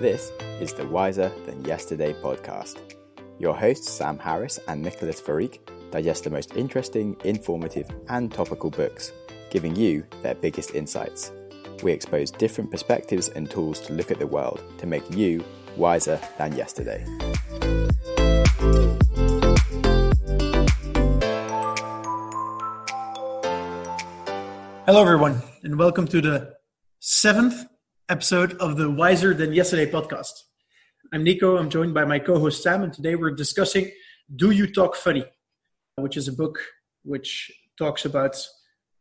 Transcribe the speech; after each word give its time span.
This 0.00 0.32
is 0.60 0.74
the 0.74 0.84
Wiser 0.88 1.30
Than 1.46 1.64
Yesterday 1.64 2.14
podcast. 2.14 2.96
Your 3.38 3.54
hosts, 3.54 3.88
Sam 3.88 4.18
Harris 4.18 4.58
and 4.66 4.82
Nicholas 4.82 5.20
Farik, 5.20 5.60
digest 5.92 6.24
the 6.24 6.30
most 6.30 6.56
interesting, 6.56 7.16
informative, 7.22 7.88
and 8.08 8.32
topical 8.32 8.70
books, 8.70 9.12
giving 9.50 9.76
you 9.76 10.04
their 10.20 10.34
biggest 10.34 10.74
insights. 10.74 11.30
We 11.84 11.92
expose 11.92 12.32
different 12.32 12.72
perspectives 12.72 13.28
and 13.28 13.48
tools 13.48 13.78
to 13.82 13.92
look 13.92 14.10
at 14.10 14.18
the 14.18 14.26
world 14.26 14.60
to 14.78 14.86
make 14.86 15.08
you 15.14 15.44
wiser 15.76 16.18
than 16.38 16.56
yesterday. 16.56 17.04
Hello, 24.86 25.02
everyone, 25.02 25.40
and 25.62 25.78
welcome 25.78 26.08
to 26.08 26.20
the 26.20 26.54
seventh 26.98 27.64
episode 28.08 28.52
of 28.54 28.76
the 28.76 28.90
Wiser 28.90 29.32
Than 29.32 29.54
Yesterday 29.54 29.90
podcast. 29.90 30.32
I'm 31.12 31.24
Nico. 31.24 31.56
I'm 31.56 31.70
joined 31.70 31.94
by 31.94 32.04
my 32.04 32.18
co 32.18 32.38
host 32.38 32.62
Sam, 32.62 32.82
and 32.82 32.92
today 32.92 33.14
we're 33.14 33.30
discussing 33.30 33.90
Do 34.34 34.50
You 34.50 34.70
Talk 34.70 34.94
Funny, 34.94 35.24
which 35.96 36.18
is 36.18 36.28
a 36.28 36.32
book 36.32 36.58
which 37.04 37.50
talks 37.78 38.04
about 38.04 38.36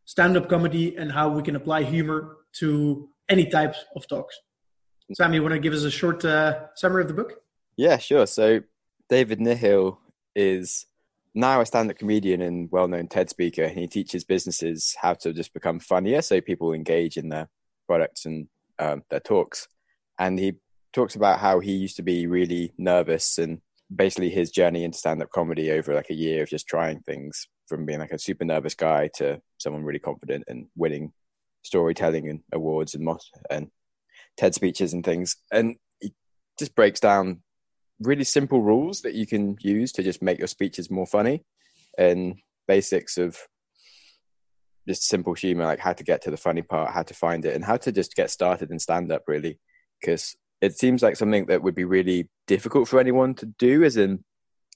stand 0.05 0.37
up 0.37 0.47
comedy 0.47 0.95
and 0.95 1.11
how 1.11 1.29
we 1.29 1.43
can 1.43 1.57
apply 1.57 1.83
humor 1.83 2.37
to 2.59 3.09
any 3.27 3.45
type 3.45 3.75
of 3.95 4.07
talks. 4.07 4.39
Sam, 5.13 5.33
you 5.33 5.41
want 5.41 5.53
to 5.53 5.59
give 5.59 5.73
us 5.73 5.83
a 5.83 5.91
short 5.91 6.23
uh, 6.23 6.67
summary 6.75 7.01
of 7.01 7.09
the 7.09 7.13
book? 7.13 7.41
Yeah, 7.75 7.97
sure. 7.97 8.25
So, 8.25 8.61
David 9.09 9.39
Nihill 9.39 9.97
is 10.33 10.85
now 11.35 11.59
a 11.59 11.65
stand-up 11.65 11.97
comedian 11.97 12.41
and 12.41 12.69
well-known 12.71 13.07
TED 13.07 13.29
speaker, 13.29 13.63
and 13.63 13.77
he 13.77 13.87
teaches 13.87 14.23
businesses 14.23 14.95
how 15.01 15.13
to 15.15 15.33
just 15.33 15.53
become 15.53 15.79
funnier, 15.79 16.21
so 16.21 16.39
people 16.39 16.71
engage 16.71 17.17
in 17.17 17.27
their 17.29 17.49
products 17.85 18.25
and 18.25 18.47
um, 18.79 19.03
their 19.09 19.19
talks. 19.19 19.67
And 20.19 20.39
he 20.39 20.53
talks 20.93 21.15
about 21.15 21.39
how 21.39 21.59
he 21.59 21.73
used 21.73 21.95
to 21.97 22.03
be 22.03 22.27
really 22.27 22.73
nervous 22.77 23.37
and 23.37 23.61
basically 23.93 24.29
his 24.29 24.51
journey 24.51 24.83
into 24.83 24.97
stand-up 24.97 25.29
comedy 25.31 25.71
over 25.71 25.93
like 25.93 26.09
a 26.09 26.15
year 26.15 26.43
of 26.43 26.49
just 26.49 26.67
trying 26.67 26.99
things 27.01 27.47
from 27.67 27.85
being 27.85 27.99
like 27.99 28.11
a 28.11 28.19
super 28.19 28.45
nervous 28.45 28.75
guy 28.75 29.09
to 29.15 29.41
someone 29.57 29.83
really 29.83 29.99
confident 29.99 30.43
and 30.47 30.67
winning 30.75 31.11
storytelling 31.63 32.29
and 32.29 32.41
awards 32.51 32.93
and 32.93 33.07
and 33.49 33.69
TED 34.37 34.53
speeches 34.53 34.93
and 34.93 35.03
things. 35.03 35.37
And 35.51 35.75
he 35.99 36.13
just 36.59 36.75
breaks 36.75 36.99
down 36.99 37.41
really 37.99 38.23
simple 38.23 38.61
rules 38.61 39.01
that 39.01 39.13
you 39.13 39.25
can 39.25 39.57
use 39.61 39.91
to 39.93 40.03
just 40.03 40.21
make 40.21 40.39
your 40.39 40.47
speeches 40.47 40.91
more 40.91 41.07
funny 41.07 41.43
and 41.97 42.35
basics 42.67 43.17
of 43.17 43.37
just 44.87 45.07
simple 45.07 45.33
humor 45.33 45.65
like 45.65 45.79
how 45.79 45.93
to 45.93 46.03
get 46.03 46.21
to 46.21 46.31
the 46.31 46.37
funny 46.37 46.61
part 46.61 46.91
how 46.91 47.03
to 47.03 47.13
find 47.13 47.45
it 47.45 47.55
and 47.55 47.63
how 47.63 47.77
to 47.77 47.91
just 47.91 48.15
get 48.15 48.29
started 48.29 48.71
in 48.71 48.79
stand 48.79 49.11
up 49.11 49.23
really 49.27 49.59
because 49.99 50.35
it 50.61 50.77
seems 50.77 51.01
like 51.01 51.15
something 51.15 51.45
that 51.45 51.61
would 51.61 51.75
be 51.75 51.83
really 51.83 52.29
difficult 52.47 52.87
for 52.87 52.99
anyone 52.99 53.33
to 53.33 53.45
do 53.45 53.83
as 53.83 53.97
in 53.97 54.23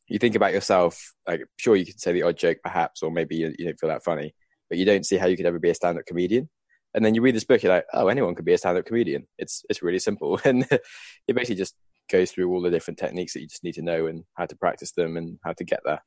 you 0.08 0.20
think 0.20 0.36
about 0.36 0.54
yourself 0.54 1.14
like 1.28 1.42
sure 1.58 1.76
you 1.76 1.86
can 1.86 1.98
say 1.98 2.14
the 2.14 2.24
odd 2.24 2.38
joke 2.38 2.58
perhaps 2.64 3.04
or 3.04 3.12
maybe 3.12 3.36
you, 3.36 3.54
you 3.58 3.66
don't 3.66 3.80
feel 3.80 3.90
that 3.90 4.04
funny 4.04 4.34
but 4.70 4.78
you 4.78 4.86
don't 4.86 5.06
see 5.06 5.18
how 5.18 5.28
you 5.28 5.38
could 5.38 5.46
ever 5.46 5.60
be 5.60 5.70
a 5.70 5.76
stand-up 5.76 6.06
comedian 6.06 6.50
and 6.94 7.04
then 7.04 7.14
you 7.14 7.22
read 7.22 7.36
this 7.36 7.44
book 7.44 7.62
you're 7.62 7.74
like 7.74 7.86
oh 7.94 8.08
anyone 8.08 8.36
could 8.36 8.46
be 8.46 8.54
a 8.54 8.58
stand-up 8.58 8.86
comedian 8.86 9.28
it's 9.38 9.64
it's 9.70 9.82
really 9.82 10.00
simple 10.00 10.40
and 10.46 10.66
it 10.72 11.36
basically 11.36 11.56
just 11.56 11.76
goes 12.10 12.32
through 12.32 12.52
all 12.52 12.62
the 12.62 12.72
different 12.72 12.98
techniques 12.98 13.34
that 13.34 13.42
you 13.42 13.48
just 13.48 13.64
need 13.64 13.74
to 13.76 13.82
know 13.82 14.08
and 14.08 14.24
how 14.36 14.46
to 14.46 14.56
practice 14.56 14.92
them 14.92 15.18
and 15.18 15.40
how 15.44 15.54
to 15.54 15.64
get 15.64 15.82
there. 15.86 16.04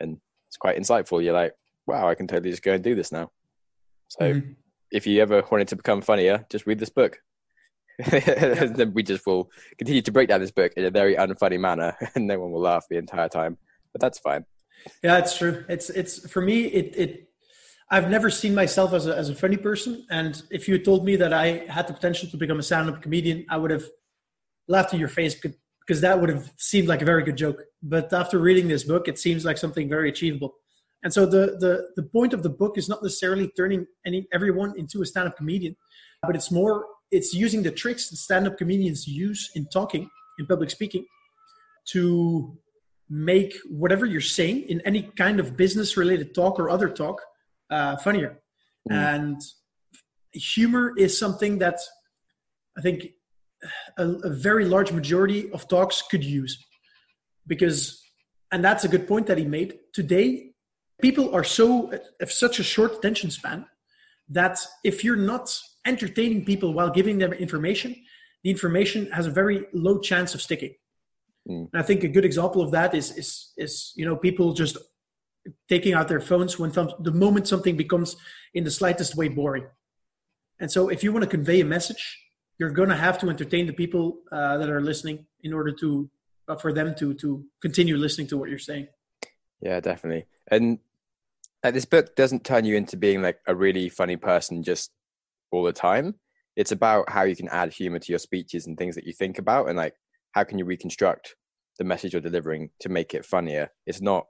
And 0.00 0.18
it's 0.48 0.56
quite 0.56 0.78
insightful. 0.78 1.22
You're 1.22 1.34
like, 1.34 1.52
wow, 1.86 2.08
I 2.08 2.14
can 2.14 2.26
totally 2.26 2.50
just 2.50 2.62
go 2.62 2.72
and 2.72 2.82
do 2.82 2.94
this 2.94 3.12
now. 3.12 3.30
So 4.08 4.34
mm-hmm. 4.34 4.52
if 4.90 5.06
you 5.06 5.20
ever 5.22 5.42
wanted 5.50 5.68
to 5.68 5.76
become 5.76 6.02
funnier, 6.02 6.46
just 6.50 6.66
read 6.66 6.78
this 6.78 6.90
book. 6.90 7.18
then 8.10 8.92
we 8.94 9.02
just 9.02 9.26
will 9.26 9.50
continue 9.78 10.02
to 10.02 10.12
break 10.12 10.28
down 10.28 10.40
this 10.40 10.50
book 10.50 10.72
in 10.76 10.84
a 10.84 10.90
very 10.90 11.14
unfunny 11.14 11.60
manner 11.60 11.94
and 12.14 12.26
no 12.26 12.38
one 12.40 12.50
will 12.50 12.60
laugh 12.60 12.86
the 12.88 12.96
entire 12.96 13.28
time. 13.28 13.58
But 13.92 14.00
that's 14.00 14.18
fine. 14.18 14.44
Yeah, 15.02 15.18
it's 15.18 15.36
true. 15.36 15.64
It's 15.68 15.90
it's 15.90 16.28
for 16.28 16.40
me 16.40 16.64
it 16.64 16.94
it 16.96 17.28
I've 17.90 18.08
never 18.08 18.30
seen 18.30 18.54
myself 18.54 18.94
as 18.94 19.06
a 19.06 19.16
as 19.16 19.28
a 19.28 19.34
funny 19.34 19.56
person. 19.56 20.06
And 20.10 20.42
if 20.50 20.66
you 20.66 20.78
told 20.78 21.04
me 21.04 21.16
that 21.16 21.32
I 21.32 21.66
had 21.68 21.86
the 21.86 21.92
potential 21.92 22.28
to 22.30 22.36
become 22.36 22.58
a 22.58 22.62
stand-up 22.62 23.02
comedian, 23.02 23.44
I 23.50 23.58
would 23.58 23.70
have 23.70 23.84
laughed 24.66 24.94
in 24.94 24.98
your 24.98 25.08
face 25.08 25.34
because 25.34 26.00
that 26.00 26.20
would 26.20 26.30
have 26.30 26.50
seemed 26.56 26.88
like 26.88 27.02
a 27.02 27.04
very 27.04 27.22
good 27.22 27.36
joke. 27.36 27.62
But 27.82 28.12
after 28.12 28.38
reading 28.38 28.68
this 28.68 28.84
book, 28.84 29.08
it 29.08 29.18
seems 29.18 29.44
like 29.44 29.58
something 29.58 29.88
very 29.88 30.08
achievable. 30.08 30.54
And 31.02 31.12
so 31.12 31.26
the 31.26 31.56
the 31.58 31.88
the 31.96 32.02
point 32.02 32.32
of 32.32 32.42
the 32.42 32.48
book 32.48 32.78
is 32.78 32.88
not 32.88 33.02
necessarily 33.02 33.50
turning 33.56 33.86
any 34.06 34.26
everyone 34.32 34.74
into 34.76 35.02
a 35.02 35.06
stand-up 35.06 35.36
comedian, 35.36 35.76
but 36.22 36.36
it's 36.36 36.50
more 36.50 36.86
it's 37.10 37.34
using 37.34 37.62
the 37.62 37.70
tricks 37.70 38.08
that 38.08 38.16
stand-up 38.16 38.56
comedians 38.56 39.06
use 39.06 39.50
in 39.54 39.66
talking 39.66 40.08
in 40.38 40.46
public 40.46 40.70
speaking 40.70 41.04
to 41.88 42.56
make 43.10 43.54
whatever 43.68 44.06
you're 44.06 44.20
saying 44.20 44.62
in 44.68 44.80
any 44.82 45.02
kind 45.02 45.40
of 45.40 45.56
business 45.56 45.96
related 45.96 46.34
talk 46.34 46.58
or 46.58 46.70
other 46.70 46.88
talk 46.88 47.20
uh, 47.70 47.96
funnier. 47.96 48.40
Mm. 48.90 48.94
And 48.94 49.40
humor 50.32 50.92
is 50.96 51.18
something 51.18 51.58
that 51.58 51.78
I 52.78 52.80
think 52.80 53.08
a, 53.98 54.06
a 54.06 54.30
very 54.30 54.64
large 54.64 54.92
majority 54.92 55.50
of 55.52 55.68
talks 55.68 56.02
could 56.02 56.24
use 56.24 56.64
because 57.46 58.02
and 58.50 58.64
that's 58.64 58.84
a 58.84 58.88
good 58.88 59.06
point 59.08 59.26
that 59.26 59.38
he 59.38 59.44
made 59.44 59.78
today 59.92 60.51
people 61.02 61.34
are 61.34 61.44
so 61.44 61.92
have 62.20 62.32
such 62.32 62.58
a 62.58 62.62
short 62.62 62.92
attention 62.94 63.30
span 63.30 63.66
that 64.28 64.58
if 64.84 65.04
you're 65.04 65.24
not 65.32 65.46
entertaining 65.84 66.44
people 66.44 66.72
while 66.72 66.90
giving 66.90 67.18
them 67.18 67.32
information 67.32 67.94
the 68.44 68.50
information 68.50 69.10
has 69.10 69.26
a 69.26 69.30
very 69.30 69.66
low 69.72 70.00
chance 70.00 70.34
of 70.34 70.40
sticking. 70.42 70.74
Mm. 71.48 71.68
and 71.72 71.82
i 71.82 71.84
think 71.88 72.04
a 72.04 72.08
good 72.16 72.24
example 72.24 72.62
of 72.62 72.70
that 72.70 72.94
is 72.94 73.06
is 73.22 73.28
is 73.56 73.92
you 73.96 74.06
know 74.06 74.16
people 74.16 74.52
just 74.62 74.76
taking 75.68 75.92
out 75.92 76.06
their 76.06 76.20
phones 76.20 76.58
when 76.58 76.70
th- 76.70 76.96
the 77.00 77.10
moment 77.24 77.48
something 77.48 77.76
becomes 77.76 78.16
in 78.54 78.62
the 78.62 78.70
slightest 78.70 79.16
way 79.16 79.26
boring. 79.26 79.66
And 80.60 80.70
so 80.70 80.88
if 80.88 81.02
you 81.02 81.10
want 81.12 81.24
to 81.24 81.30
convey 81.38 81.60
a 81.60 81.64
message 81.64 82.04
you're 82.58 82.70
going 82.70 82.88
to 82.90 82.96
have 82.96 83.18
to 83.18 83.28
entertain 83.28 83.66
the 83.66 83.72
people 83.72 84.20
uh, 84.30 84.56
that 84.58 84.70
are 84.70 84.80
listening 84.80 85.26
in 85.42 85.52
order 85.52 85.72
to 85.72 86.08
uh, 86.48 86.56
for 86.56 86.72
them 86.72 86.94
to 87.00 87.14
to 87.14 87.44
continue 87.60 87.96
listening 87.96 88.28
to 88.28 88.36
what 88.36 88.48
you're 88.48 88.66
saying. 88.70 88.86
Yeah 89.60 89.80
definitely. 89.80 90.26
And 90.48 90.78
uh, 91.64 91.70
this 91.70 91.84
book 91.84 92.14
doesn't 92.16 92.44
turn 92.44 92.64
you 92.64 92.76
into 92.76 92.96
being 92.96 93.22
like 93.22 93.38
a 93.46 93.54
really 93.54 93.88
funny 93.88 94.16
person 94.16 94.62
just 94.62 94.90
all 95.50 95.62
the 95.62 95.72
time. 95.72 96.14
It's 96.56 96.72
about 96.72 97.08
how 97.10 97.22
you 97.22 97.36
can 97.36 97.48
add 97.48 97.72
humor 97.72 97.98
to 97.98 98.12
your 98.12 98.18
speeches 98.18 98.66
and 98.66 98.76
things 98.76 98.94
that 98.94 99.06
you 99.06 99.12
think 99.12 99.38
about 99.38 99.68
and 99.68 99.76
like 99.76 99.94
how 100.32 100.44
can 100.44 100.58
you 100.58 100.64
reconstruct 100.64 101.36
the 101.78 101.84
message 101.84 102.12
you're 102.12 102.22
delivering 102.22 102.70
to 102.80 102.88
make 102.88 103.14
it 103.14 103.24
funnier? 103.24 103.70
It's 103.86 104.00
not 104.00 104.26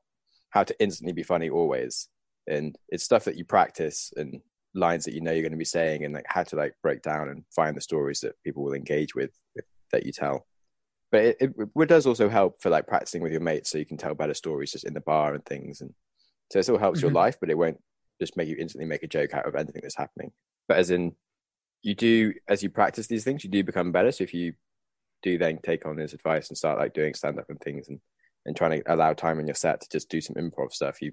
how 0.50 0.64
to 0.64 0.80
instantly 0.80 1.12
be 1.12 1.22
funny 1.22 1.48
always. 1.48 2.08
And 2.46 2.76
it's 2.88 3.04
stuff 3.04 3.24
that 3.24 3.36
you 3.36 3.44
practice 3.44 4.12
and 4.16 4.40
lines 4.74 5.04
that 5.04 5.14
you 5.14 5.20
know 5.20 5.32
you're 5.32 5.42
going 5.42 5.52
to 5.52 5.58
be 5.58 5.64
saying 5.64 6.04
and 6.04 6.14
like 6.14 6.24
how 6.26 6.42
to 6.42 6.56
like 6.56 6.74
break 6.82 7.02
down 7.02 7.28
and 7.28 7.44
find 7.54 7.76
the 7.76 7.80
stories 7.80 8.20
that 8.20 8.34
people 8.44 8.62
will 8.64 8.74
engage 8.74 9.14
with, 9.14 9.30
with 9.54 9.64
that 9.92 10.04
you 10.04 10.12
tell. 10.12 10.46
But 11.10 11.24
it, 11.24 11.36
it, 11.40 11.50
it, 11.76 11.88
does 11.88 12.06
also 12.06 12.28
help 12.28 12.62
for 12.62 12.70
like 12.70 12.86
practicing 12.86 13.22
with 13.22 13.32
your 13.32 13.40
mates 13.42 13.70
so 13.70 13.78
you 13.78 13.86
can 13.86 13.98
tell 13.98 14.14
better 14.14 14.34
stories 14.34 14.72
just 14.72 14.84
in 14.84 14.94
the 14.94 15.00
bar 15.00 15.34
and 15.34 15.44
things 15.44 15.80
and 15.80 15.92
so 16.52 16.58
it 16.58 16.62
still 16.64 16.78
helps 16.78 16.98
mm-hmm. 16.98 17.06
your 17.06 17.14
life 17.14 17.36
but 17.40 17.50
it 17.50 17.58
won't 17.58 17.80
just 18.20 18.36
make 18.36 18.48
you 18.48 18.56
instantly 18.58 18.86
make 18.86 19.02
a 19.02 19.08
joke 19.08 19.34
out 19.34 19.46
of 19.46 19.54
anything 19.54 19.82
that's 19.82 19.96
happening 19.96 20.30
but 20.68 20.78
as 20.78 20.90
in 20.90 21.14
you 21.82 21.94
do 21.94 22.32
as 22.48 22.62
you 22.62 22.70
practice 22.70 23.06
these 23.06 23.24
things 23.24 23.42
you 23.42 23.50
do 23.50 23.64
become 23.64 23.92
better 23.92 24.12
so 24.12 24.22
if 24.22 24.32
you 24.32 24.52
do 25.22 25.38
then 25.38 25.58
take 25.62 25.86
on 25.86 25.96
his 25.96 26.12
advice 26.12 26.48
and 26.48 26.58
start 26.58 26.78
like 26.78 26.94
doing 26.94 27.14
stand 27.14 27.38
up 27.38 27.46
and 27.48 27.60
things 27.60 27.88
and 27.88 28.00
and 28.44 28.56
trying 28.56 28.72
to 28.72 28.92
allow 28.92 29.12
time 29.12 29.38
in 29.38 29.46
your 29.46 29.54
set 29.54 29.80
to 29.80 29.88
just 29.90 30.08
do 30.08 30.20
some 30.20 30.34
improv 30.34 30.72
stuff 30.72 31.00
you 31.00 31.12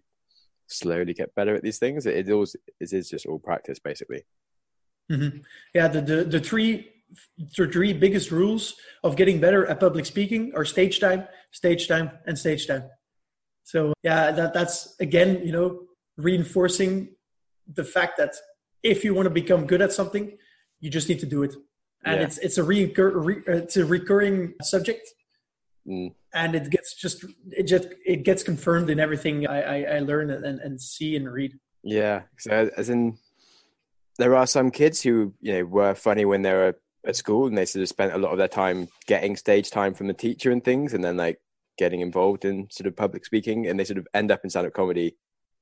slowly 0.70 1.14
get 1.14 1.36
better 1.36 1.56
at 1.56 1.64
these 1.64 1.80
things. 1.80 2.06
It, 2.06 2.28
it 2.28 2.32
always 2.32 2.56
it 2.80 2.94
is 2.94 3.10
just 3.10 3.26
all 3.26 3.40
practice, 3.40 3.80
basically. 3.80 4.24
Mm-hmm. 5.12 5.40
Yeah, 5.74 5.88
the, 5.88 6.02
the 6.02 6.24
the 6.24 6.40
three 6.40 6.92
the 7.58 7.68
three 7.68 7.92
biggest 7.94 8.32
rules 8.32 8.75
of 9.04 9.16
getting 9.16 9.40
better 9.40 9.66
at 9.66 9.80
public 9.80 10.06
speaking 10.06 10.54
are 10.56 10.63
stage 10.63 11.00
time, 11.00 11.28
stage 11.52 11.88
time, 11.88 12.12
and 12.28 12.38
stage 12.38 12.68
time. 12.68 12.84
So 13.69 13.94
yeah, 14.04 14.31
that 14.31 14.54
that's 14.54 14.95
again, 15.00 15.42
you 15.45 15.51
know, 15.51 15.81
reinforcing 16.18 17.10
the 17.71 17.83
fact 17.83 18.18
that 18.18 18.33
if 18.81 19.04
you 19.04 19.13
want 19.13 19.27
to 19.27 19.30
become 19.42 19.68
good 19.68 19.81
at 19.81 19.92
something, 19.92 20.38
you 20.80 20.89
just 20.89 21.07
need 21.10 21.19
to 21.19 21.25
do 21.25 21.44
it. 21.44 21.54
And 22.04 22.19
yeah. 22.19 22.25
it's 22.25 22.38
it's 22.39 22.57
a 22.57 22.63
recur, 22.63 23.10
re, 23.18 23.36
it's 23.45 23.77
a 23.77 23.86
recurring 23.86 24.54
subject 24.62 25.07
Mm. 25.89 26.13
And 26.33 26.56
it 26.56 26.69
gets 26.69 26.94
just 26.94 27.25
it 27.51 27.63
just 27.63 27.88
it 28.06 28.24
gets 28.24 28.44
confirmed 28.44 28.89
in 28.89 29.00
everything 29.00 29.48
I, 29.48 29.62
I, 29.62 29.95
I 29.95 30.00
learn 30.00 30.30
and, 30.30 30.60
and 30.60 30.80
see 30.80 31.15
and 31.15 31.31
read. 31.31 31.57
Yeah. 31.83 32.24
So 32.38 32.69
as 32.77 32.89
in 32.89 33.18
there 34.18 34.36
are 34.36 34.45
some 34.45 34.69
kids 34.69 35.01
who, 35.01 35.33
you 35.42 35.54
know, 35.54 35.65
were 35.65 35.95
funny 35.95 36.25
when 36.25 36.44
they 36.44 36.54
were 36.54 36.75
at 37.07 37.15
school 37.15 37.48
and 37.48 37.57
they 37.57 37.65
sort 37.65 37.81
of 37.81 37.89
spent 37.89 38.13
a 38.13 38.18
lot 38.18 38.31
of 38.31 38.38
their 38.38 38.48
time 38.48 38.89
getting 39.07 39.36
stage 39.36 39.72
time 39.72 39.94
from 39.94 40.07
the 40.07 40.13
teacher 40.13 40.51
and 40.51 40.63
things 40.63 40.94
and 40.94 41.04
then 41.04 41.18
like 41.18 41.39
getting 41.80 42.02
involved 42.02 42.46
in 42.46 42.68
sort 42.70 42.86
of 42.86 42.96
public 42.96 43.26
speaking 43.26 43.66
and 43.66 43.80
they 43.80 43.86
sort 43.86 43.98
of 43.98 44.08
end 44.14 44.30
up 44.31 44.42
in 44.44 44.50
stand-up 44.50 44.74
comedy 44.74 45.16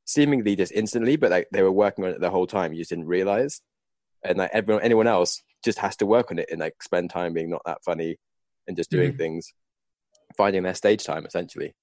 seemingly 0.05 0.55
just 0.55 0.71
instantly 0.71 1.15
but 1.15 1.31
like 1.31 1.47
they 1.53 1.61
were 1.61 1.71
working 1.71 2.03
on 2.03 2.11
it 2.11 2.19
the 2.19 2.29
whole 2.29 2.47
time 2.47 2.73
you 2.73 2.79
just 2.79 2.89
didn't 2.89 3.05
realize 3.05 3.61
and 4.23 4.37
like 4.39 4.49
everyone 4.51 4.83
anyone 4.83 5.07
else 5.07 5.43
just 5.63 5.79
has 5.79 5.95
to 5.95 6.05
work 6.05 6.31
on 6.31 6.39
it 6.39 6.49
and 6.51 6.59
like 6.59 6.81
spend 6.81 7.09
time 7.09 7.33
being 7.33 7.49
not 7.49 7.61
that 7.65 7.83
funny 7.83 8.17
and 8.67 8.75
just 8.75 8.91
doing 8.91 9.13
Mhm. 9.13 9.17
things, 9.17 9.53
finding 10.35 10.63
their 10.63 10.73
stage 10.73 11.03
time 11.03 11.25
essentially. 11.25 11.73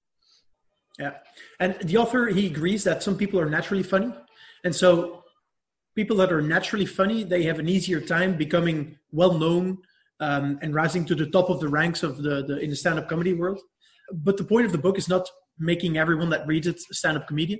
Yeah. 0.99 1.15
And 1.59 1.75
the 1.81 1.97
author, 1.97 2.27
he 2.27 2.45
agrees 2.47 2.83
that 2.85 3.03
some 3.03 3.17
people 3.17 3.39
are 3.39 3.49
naturally 3.49 3.83
funny. 3.83 4.13
And 4.63 4.73
so 4.73 5.23
people 5.95 6.17
that 6.17 6.31
are 6.31 6.41
naturally 6.41 6.85
funny, 6.85 7.23
they 7.23 7.43
have 7.43 7.59
an 7.59 7.67
easier 7.67 7.99
time 7.99 8.37
becoming 8.37 8.97
well 9.11 9.33
known 9.37 9.65
um, 10.19 10.57
and 10.61 10.73
rising 10.73 11.03
to 11.05 11.15
the 11.15 11.27
top 11.27 11.49
of 11.49 11.59
the 11.59 11.67
ranks 11.67 12.01
of 12.03 12.23
the, 12.25 12.45
the 12.45 12.57
in 12.59 12.69
the 12.69 12.75
stand-up 12.75 13.09
comedy 13.09 13.33
world. 13.33 13.59
But 14.11 14.37
the 14.37 14.43
point 14.43 14.65
of 14.65 14.71
the 14.71 14.77
book 14.77 14.97
is 14.97 15.09
not 15.09 15.27
making 15.57 15.97
everyone 15.97 16.29
that 16.29 16.47
reads 16.47 16.67
it 16.67 16.79
a 16.91 16.93
stand-up 16.93 17.27
comedian. 17.27 17.59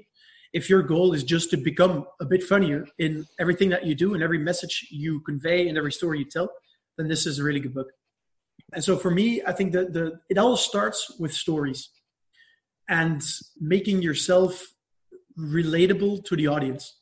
If 0.54 0.70
your 0.70 0.84
goal 0.84 1.14
is 1.14 1.24
just 1.24 1.50
to 1.52 1.58
become 1.58 2.06
a 2.22 2.26
bit 2.26 2.44
funnier 2.44 2.86
in 2.98 3.26
everything 3.40 3.70
that 3.70 3.86
you 3.86 3.96
do 3.96 4.14
and 4.14 4.24
every 4.24 4.38
message 4.38 4.88
you 4.90 5.22
convey 5.22 5.68
and 5.68 5.78
every 5.78 5.92
story 5.92 6.20
you 6.20 6.26
tell, 6.26 6.50
then 6.98 7.08
this 7.08 7.26
is 7.26 7.40
a 7.40 7.44
really 7.44 7.60
good 7.60 7.74
book. 7.74 7.88
And 8.74 8.84
so 8.84 8.98
for 8.98 9.12
me, 9.12 9.42
I 9.46 9.52
think 9.52 9.74
that 9.74 9.94
the 9.94 10.20
it 10.30 10.38
all 10.38 10.58
starts 10.58 11.12
with 11.20 11.34
stories 11.34 11.90
and 12.88 13.22
making 13.60 14.02
yourself 14.02 14.66
relatable 15.38 16.24
to 16.26 16.36
the 16.36 16.48
audience. 16.48 17.00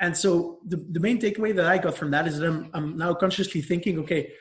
And 0.00 0.14
so 0.14 0.58
the, 0.66 0.76
the 0.76 1.00
main 1.00 1.18
takeaway 1.18 1.54
that 1.56 1.64
I 1.64 1.78
got 1.78 1.96
from 1.96 2.10
that 2.10 2.26
is 2.26 2.38
that 2.38 2.46
I'm, 2.46 2.70
I'm 2.74 2.98
now 2.98 3.14
consciously 3.14 3.62
thinking, 3.62 3.98
okay, 4.00 4.32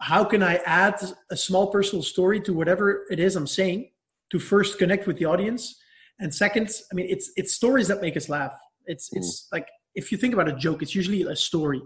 how 0.00 0.24
can 0.24 0.42
I 0.42 0.56
add 0.66 1.02
a 1.30 1.36
small 1.36 1.68
personal 1.68 2.02
story 2.02 2.40
to 2.42 2.52
whatever 2.52 3.06
it 3.10 3.18
is 3.18 3.36
I'm 3.36 3.46
saying 3.46 3.90
to 4.30 4.38
first 4.38 4.78
connect 4.78 5.06
with 5.06 5.18
the 5.18 5.24
audience? 5.24 5.80
And 6.20 6.34
second, 6.34 6.70
I 6.90 6.94
mean, 6.94 7.06
it's, 7.08 7.30
it's 7.36 7.54
stories 7.54 7.88
that 7.88 8.00
make 8.00 8.16
us 8.16 8.28
laugh. 8.28 8.52
It's, 8.86 9.12
it's 9.12 9.48
like, 9.52 9.68
if 9.94 10.10
you 10.12 10.18
think 10.18 10.34
about 10.34 10.48
a 10.48 10.52
joke, 10.52 10.82
it's 10.82 10.94
usually 10.94 11.22
a 11.22 11.36
story. 11.36 11.82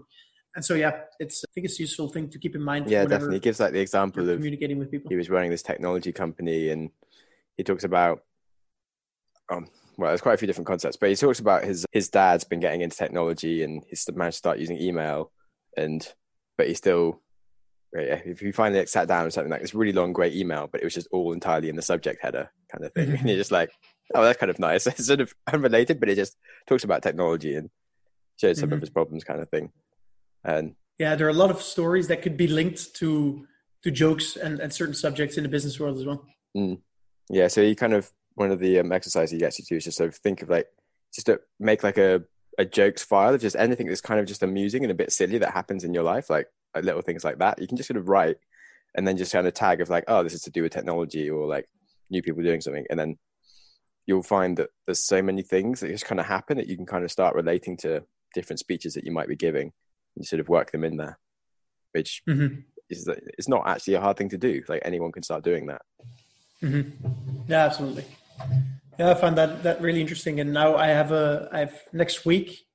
And 0.55 0.63
so, 0.63 0.75
yeah, 0.75 0.91
it's, 1.19 1.43
I 1.43 1.49
think 1.53 1.65
it's 1.65 1.79
a 1.79 1.83
useful 1.83 2.07
thing 2.07 2.29
to 2.29 2.37
keep 2.37 2.55
in 2.55 2.61
mind. 2.61 2.89
Yeah, 2.89 3.05
definitely. 3.05 3.37
It 3.37 3.41
gives 3.41 3.59
like 3.59 3.73
the 3.73 3.79
example 3.79 4.29
of 4.29 4.37
communicating 4.37 4.77
with 4.77 4.91
people. 4.91 5.09
he 5.09 5.15
was 5.15 5.29
running 5.29 5.49
this 5.49 5.63
technology 5.63 6.11
company 6.11 6.69
and 6.69 6.91
he 7.57 7.63
talks 7.63 7.83
about 7.83 8.23
um 9.51 9.67
well 9.97 10.09
there's 10.09 10.21
quite 10.21 10.33
a 10.33 10.37
few 10.37 10.47
different 10.47 10.67
concepts 10.67 10.95
but 10.95 11.09
he 11.09 11.15
talks 11.15 11.39
about 11.39 11.63
his 11.63 11.85
his 11.91 12.09
dad's 12.09 12.43
been 12.43 12.59
getting 12.59 12.81
into 12.81 12.95
technology 12.95 13.63
and 13.63 13.83
he's 13.89 14.07
managed 14.13 14.35
to 14.35 14.39
start 14.39 14.59
using 14.59 14.79
email 14.81 15.31
and 15.77 16.13
but 16.57 16.67
he 16.67 16.73
still 16.73 17.21
yeah, 18.01 18.21
if 18.25 18.41
you 18.41 18.51
finally 18.53 18.85
sat 18.87 19.07
down 19.07 19.25
with 19.25 19.33
something 19.33 19.51
like 19.51 19.61
this 19.61 19.73
really 19.75 19.93
long 19.93 20.13
great 20.13 20.33
email 20.35 20.67
but 20.71 20.81
it 20.81 20.83
was 20.83 20.93
just 20.93 21.07
all 21.11 21.31
entirely 21.33 21.69
in 21.69 21.75
the 21.75 21.81
subject 21.81 22.21
header 22.23 22.49
kind 22.71 22.83
of 22.85 22.93
thing 22.93 23.07
Mhm. 23.09 23.19
and 23.19 23.29
you're 23.29 23.37
just 23.37 23.51
like 23.51 23.71
oh 24.15 24.23
that's 24.23 24.39
kind 24.39 24.49
of 24.49 24.59
nice 24.59 24.87
it's 24.87 25.05
sort 25.05 25.21
of 25.21 25.33
unrelated 25.51 25.99
but 25.99 26.09
it 26.09 26.15
just 26.15 26.37
talks 26.67 26.83
about 26.83 27.03
technology 27.03 27.55
and 27.55 27.69
shows 28.39 28.59
some 28.59 28.69
Mhm. 28.69 28.73
of 28.73 28.81
his 28.81 28.89
problems 28.89 29.23
kind 29.23 29.39
of 29.41 29.49
thing 29.49 29.71
and 30.43 30.75
Yeah, 30.99 31.15
there 31.15 31.27
are 31.27 31.31
a 31.31 31.33
lot 31.45 31.51
of 31.51 31.61
stories 31.61 32.07
that 32.07 32.21
could 32.21 32.37
be 32.37 32.47
linked 32.47 32.93
to 32.95 33.47
to 33.83 33.91
jokes 33.91 34.37
and, 34.37 34.59
and 34.61 34.71
certain 34.73 34.93
subjects 34.95 35.35
in 35.37 35.43
the 35.43 35.49
business 35.49 35.77
world 35.79 35.97
as 35.97 36.05
well. 36.05 36.25
Yeah, 37.29 37.47
so 37.47 37.61
you 37.61 37.75
kind 37.75 37.93
of 37.93 38.11
one 38.35 38.51
of 38.51 38.59
the 38.59 38.79
um, 38.79 38.91
exercises 38.91 39.33
you 39.33 39.39
to 39.39 39.75
is 39.75 39.83
just 39.83 39.97
sort 39.97 40.09
of 40.09 40.15
think 40.15 40.41
of 40.41 40.49
like 40.49 40.67
just 41.13 41.27
to 41.27 41.39
make 41.59 41.83
like 41.83 41.97
a 41.97 42.23
a 42.57 42.65
jokes 42.65 43.03
file 43.03 43.33
of 43.33 43.41
just 43.41 43.55
anything 43.55 43.87
that's 43.87 44.01
kind 44.01 44.19
of 44.19 44.25
just 44.27 44.43
amusing 44.43 44.83
and 44.83 44.91
a 44.91 44.95
bit 44.95 45.11
silly 45.11 45.37
that 45.39 45.51
happens 45.53 45.83
in 45.83 45.91
your 45.93 46.03
life, 46.03 46.29
like, 46.29 46.47
like 46.75 46.83
little 46.83 47.01
things 47.01 47.23
like 47.23 47.39
that. 47.39 47.59
You 47.59 47.67
can 47.67 47.77
just 47.77 47.87
sort 47.87 47.97
of 47.97 48.09
write 48.09 48.37
and 48.95 49.07
then 49.07 49.17
just 49.17 49.31
kind 49.33 49.47
of 49.47 49.53
tag 49.53 49.81
of 49.81 49.89
like, 49.89 50.03
oh, 50.07 50.23
this 50.23 50.33
is 50.33 50.41
to 50.43 50.51
do 50.51 50.61
with 50.63 50.71
technology 50.71 51.29
or 51.29 51.47
like 51.47 51.67
new 52.09 52.21
people 52.21 52.43
doing 52.43 52.61
something, 52.61 52.85
and 52.89 52.99
then 52.99 53.17
you'll 54.05 54.21
find 54.21 54.57
that 54.57 54.69
there's 54.85 54.99
so 55.05 55.21
many 55.21 55.41
things 55.41 55.79
that 55.79 55.87
just 55.89 56.05
kind 56.05 56.19
of 56.19 56.25
happen 56.25 56.57
that 56.57 56.67
you 56.67 56.75
can 56.75 56.85
kind 56.85 57.03
of 57.03 57.11
start 57.11 57.35
relating 57.35 57.77
to 57.77 58.03
different 58.35 58.59
speeches 58.59 58.93
that 58.93 59.05
you 59.05 59.11
might 59.11 59.27
be 59.29 59.35
giving. 59.35 59.71
And 60.15 60.23
you 60.23 60.25
sort 60.25 60.41
of 60.41 60.49
work 60.49 60.71
them 60.71 60.83
in 60.83 60.97
there, 60.97 61.17
which 61.93 62.21
Mm-hmm. 62.27 62.59
is 62.89 63.07
it's 63.37 63.47
not 63.47 63.67
actually 63.67 63.95
a 63.95 64.01
hard 64.01 64.17
thing 64.17 64.29
to 64.29 64.37
do. 64.37 64.61
Like 64.67 64.81
anyone 64.85 65.11
can 65.11 65.23
start 65.23 65.43
doing 65.43 65.67
that. 65.67 65.81
Mm-hmm. 66.61 67.41
Yeah, 67.47 67.65
absolutely. 67.65 68.05
Yeah, 68.99 69.11
I 69.11 69.13
find 69.15 69.37
that 69.37 69.63
that 69.63 69.81
really 69.81 70.01
interesting. 70.01 70.39
And 70.39 70.53
now 70.53 70.75
I 70.75 70.87
have 70.87 71.11
a 71.11 71.49
I 71.51 71.59
have 71.59 71.81
next 71.93 72.25
week. 72.25 72.65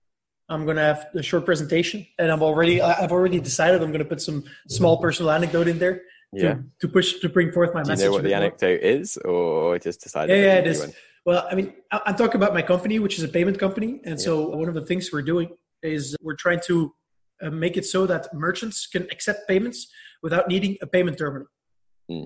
I'm 0.49 0.65
gonna 0.67 0.83
have 0.83 1.07
a 1.15 1.23
short 1.23 1.45
presentation, 1.45 2.07
and 2.19 2.31
I'm 2.33 2.43
already 2.43 2.81
I've 2.81 3.13
already 3.13 3.41
decided 3.41 3.83
I'm 3.83 3.93
gonna 3.93 4.05
put 4.05 4.21
some 4.23 4.45
small 4.69 4.99
personal 5.01 5.31
anecdote 5.31 5.69
in 5.69 5.79
there 5.79 5.97
to, 6.37 6.43
Yeah. 6.43 6.57
to 6.81 6.89
push 6.89 7.21
to 7.21 7.29
bring 7.29 7.53
forth 7.53 7.75
my 7.75 7.83
Do 7.83 7.89
you 7.89 7.93
message. 7.93 8.05
know 8.05 8.11
a 8.11 8.13
what 8.15 8.23
the 8.23 8.29
more. 8.31 8.39
anecdote 8.39 8.81
is, 8.83 9.17
or 9.19 9.79
just 9.79 10.01
decided? 10.01 10.35
Yeah, 10.37 10.43
yeah, 10.45 10.53
you 10.55 10.61
it 10.61 10.67
is. 10.69 10.81
one? 10.81 10.93
Well, 11.27 11.47
I 11.51 11.55
mean, 11.55 11.75
I'm 11.93 12.17
talking 12.17 12.37
about 12.37 12.55
my 12.55 12.63
company, 12.63 12.99
which 12.99 13.19
is 13.19 13.25
a 13.25 13.29
payment 13.29 13.59
company, 13.59 14.01
and 14.05 14.19
so 14.19 14.49
one 14.49 14.69
of 14.69 14.75
the 14.75 14.87
things 14.87 15.13
we're 15.13 15.23
doing 15.23 15.51
is 15.83 16.17
we're 16.23 16.37
trying 16.37 16.61
to 16.67 16.95
uh, 17.43 17.51
make 17.51 17.77
it 17.77 17.85
so 17.85 18.07
that 18.07 18.33
merchants 18.33 18.87
can 18.87 19.03
accept 19.13 19.47
payments 19.47 19.89
without 20.23 20.49
needing 20.49 20.77
a 20.81 20.87
payment 20.87 21.19
terminal. 21.19 21.47
Hmm. 22.09 22.25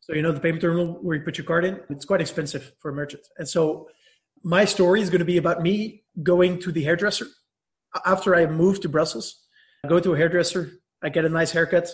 So 0.00 0.12
you 0.12 0.20
know 0.20 0.32
the 0.32 0.40
payment 0.40 0.60
terminal 0.60 0.88
where 1.04 1.16
you 1.16 1.22
put 1.22 1.38
your 1.38 1.46
card 1.46 1.64
in, 1.64 1.80
it's 1.88 2.04
quite 2.04 2.20
expensive 2.20 2.72
for 2.80 2.90
a 2.90 2.94
merchant, 2.94 3.22
and 3.38 3.48
so 3.48 3.88
my 4.42 4.66
story 4.66 5.00
is 5.00 5.08
going 5.08 5.20
to 5.20 5.24
be 5.24 5.38
about 5.38 5.62
me 5.62 6.04
going 6.22 6.58
to 6.60 6.70
the 6.70 6.82
hairdresser 6.84 7.26
after 8.04 8.34
I 8.34 8.46
moved 8.46 8.82
to 8.82 8.88
Brussels. 8.88 9.40
I 9.84 9.88
go 9.88 10.00
to 10.00 10.14
a 10.14 10.16
hairdresser, 10.16 10.72
I 11.02 11.08
get 11.10 11.24
a 11.24 11.28
nice 11.28 11.50
haircut, 11.52 11.88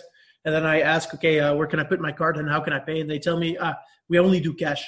and 0.45 0.55
then 0.55 0.65
I 0.65 0.81
ask, 0.81 1.13
okay, 1.13 1.39
uh, 1.39 1.53
where 1.55 1.67
can 1.67 1.79
I 1.79 1.83
put 1.83 1.99
my 1.99 2.11
card 2.11 2.37
and 2.37 2.49
how 2.49 2.61
can 2.61 2.73
I 2.73 2.79
pay? 2.79 3.01
And 3.01 3.09
they 3.09 3.19
tell 3.19 3.37
me, 3.37 3.57
ah, 3.57 3.75
we 4.09 4.17
only 4.19 4.39
do 4.39 4.53
cash. 4.53 4.83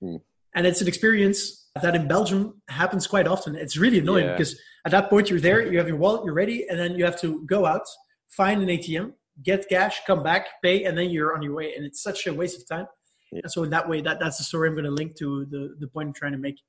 Hmm. 0.00 0.16
And 0.54 0.66
it's 0.66 0.80
an 0.80 0.88
experience 0.88 1.68
that 1.82 1.94
in 1.94 2.08
Belgium 2.08 2.60
happens 2.68 3.06
quite 3.06 3.26
often. 3.26 3.54
It's 3.54 3.76
really 3.76 3.98
annoying 3.98 4.26
Yeah. 4.26 4.32
because 4.32 4.58
at 4.84 4.92
that 4.92 5.10
point 5.10 5.30
you're 5.30 5.40
there, 5.40 5.60
you 5.70 5.78
have 5.78 5.88
your 5.88 5.96
wallet, 5.96 6.24
you're 6.24 6.34
ready, 6.34 6.68
and 6.68 6.78
then 6.78 6.96
you 6.96 7.04
have 7.04 7.20
to 7.20 7.44
go 7.46 7.66
out, 7.66 7.86
find 8.28 8.62
an 8.62 8.68
ATM, 8.68 9.12
get 9.42 9.68
cash, 9.68 10.00
come 10.06 10.22
back, 10.22 10.46
pay, 10.62 10.84
and 10.84 10.96
then 10.96 11.10
you're 11.10 11.34
on 11.34 11.42
your 11.42 11.54
way. 11.54 11.74
And 11.74 11.84
it's 11.84 12.02
such 12.02 12.26
a 12.26 12.34
waste 12.34 12.60
of 12.60 12.68
time. 12.68 12.86
Yeah. 13.32 13.40
And 13.44 13.52
so 13.52 13.62
in 13.62 13.70
that 13.70 13.88
way, 13.88 14.00
that, 14.00 14.18
that's 14.20 14.38
the 14.38 14.44
story 14.44 14.68
I'm 14.68 14.74
going 14.74 14.84
to 14.84 14.90
link 14.90 15.16
to 15.16 15.46
the, 15.46 15.76
the 15.78 15.88
point 15.88 16.08
I'm 16.08 16.14
trying 16.14 16.32
to 16.32 16.38
make. 16.38 16.60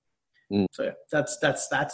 Mm. 0.51 0.65
So 0.72 0.83
yeah, 0.83 0.92
that's 1.12 1.38
that's 1.38 1.68
that. 1.69 1.92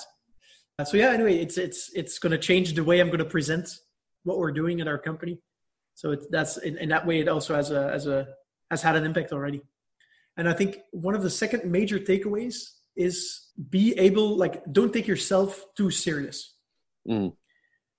Uh, 0.77 0.83
so 0.83 0.97
yeah, 0.97 1.11
anyway, 1.11 1.37
it's 1.37 1.57
it's 1.57 1.91
it's 1.93 2.19
going 2.19 2.31
to 2.31 2.37
change 2.37 2.73
the 2.73 2.83
way 2.83 2.99
I'm 2.99 3.07
going 3.07 3.19
to 3.19 3.25
present 3.25 3.79
what 4.23 4.37
we're 4.37 4.51
doing 4.51 4.81
at 4.81 4.87
our 4.87 4.97
company. 4.97 5.39
So 5.93 6.11
it's 6.11 6.27
that's 6.29 6.57
in, 6.57 6.77
in 6.77 6.89
that 6.89 7.05
way 7.05 7.19
it 7.19 7.27
also 7.29 7.55
has 7.55 7.71
a 7.71 7.91
as 7.93 8.07
a 8.07 8.27
has 8.69 8.81
had 8.81 8.95
an 8.95 9.05
impact 9.05 9.31
already. 9.31 9.61
And 10.37 10.49
I 10.49 10.53
think 10.53 10.79
one 10.91 11.15
of 11.15 11.23
the 11.23 11.29
second 11.29 11.63
major 11.71 11.97
takeaways 11.97 12.57
is 12.97 13.51
be 13.69 13.97
able 13.97 14.35
like 14.35 14.63
don't 14.71 14.91
take 14.91 15.07
yourself 15.07 15.63
too 15.77 15.91
serious. 15.91 16.55
Mm. 17.07 17.33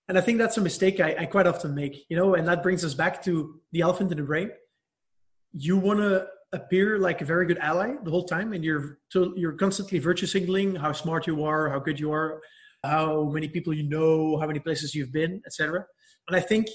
And 0.09 0.19
I 0.19 0.21
think 0.21 0.39
that's 0.39 0.59
a 0.59 0.61
mistake 0.61 1.01
I, 1.01 1.17
I 1.21 1.27
quite 1.27 1.47
often 1.47 1.75
make, 1.75 2.05
you 2.09 2.17
know, 2.17 2.35
and 2.35 2.47
that 2.47 2.63
brings 2.63 2.85
us 2.85 2.95
back 2.95 3.23
to 3.25 3.61
the 3.73 3.81
elephant 3.81 4.13
in 4.13 4.19
the 4.19 4.23
brain. 4.23 4.51
You 5.53 5.79
want 5.79 6.01
to 6.01 6.27
appear 6.53 6.99
like 6.99 7.23
a 7.23 7.25
very 7.25 7.47
good 7.47 7.59
ally 7.59 7.95
the 8.05 8.11
whole 8.11 8.25
time, 8.25 8.53
and 8.53 8.63
you're 8.63 8.99
so 9.09 9.33
you're 9.35 9.53
constantly 9.53 9.99
virtue 9.99 10.27
signaling 10.27 10.77
how 10.77 10.93
smart 10.93 11.27
you 11.27 11.45
are, 11.45 11.71
how 11.71 11.79
good 11.79 11.99
you 11.99 12.13
are, 12.13 12.41
how 12.83 13.25
many 13.25 13.49
people 13.49 13.75
you 13.75 13.89
know, 13.89 14.39
how 14.39 14.47
many 14.47 14.61
places 14.61 14.95
you've 14.95 15.13
been, 15.13 15.43
etc. 15.47 15.85
And 16.29 16.37
I 16.37 16.41
think 16.41 16.69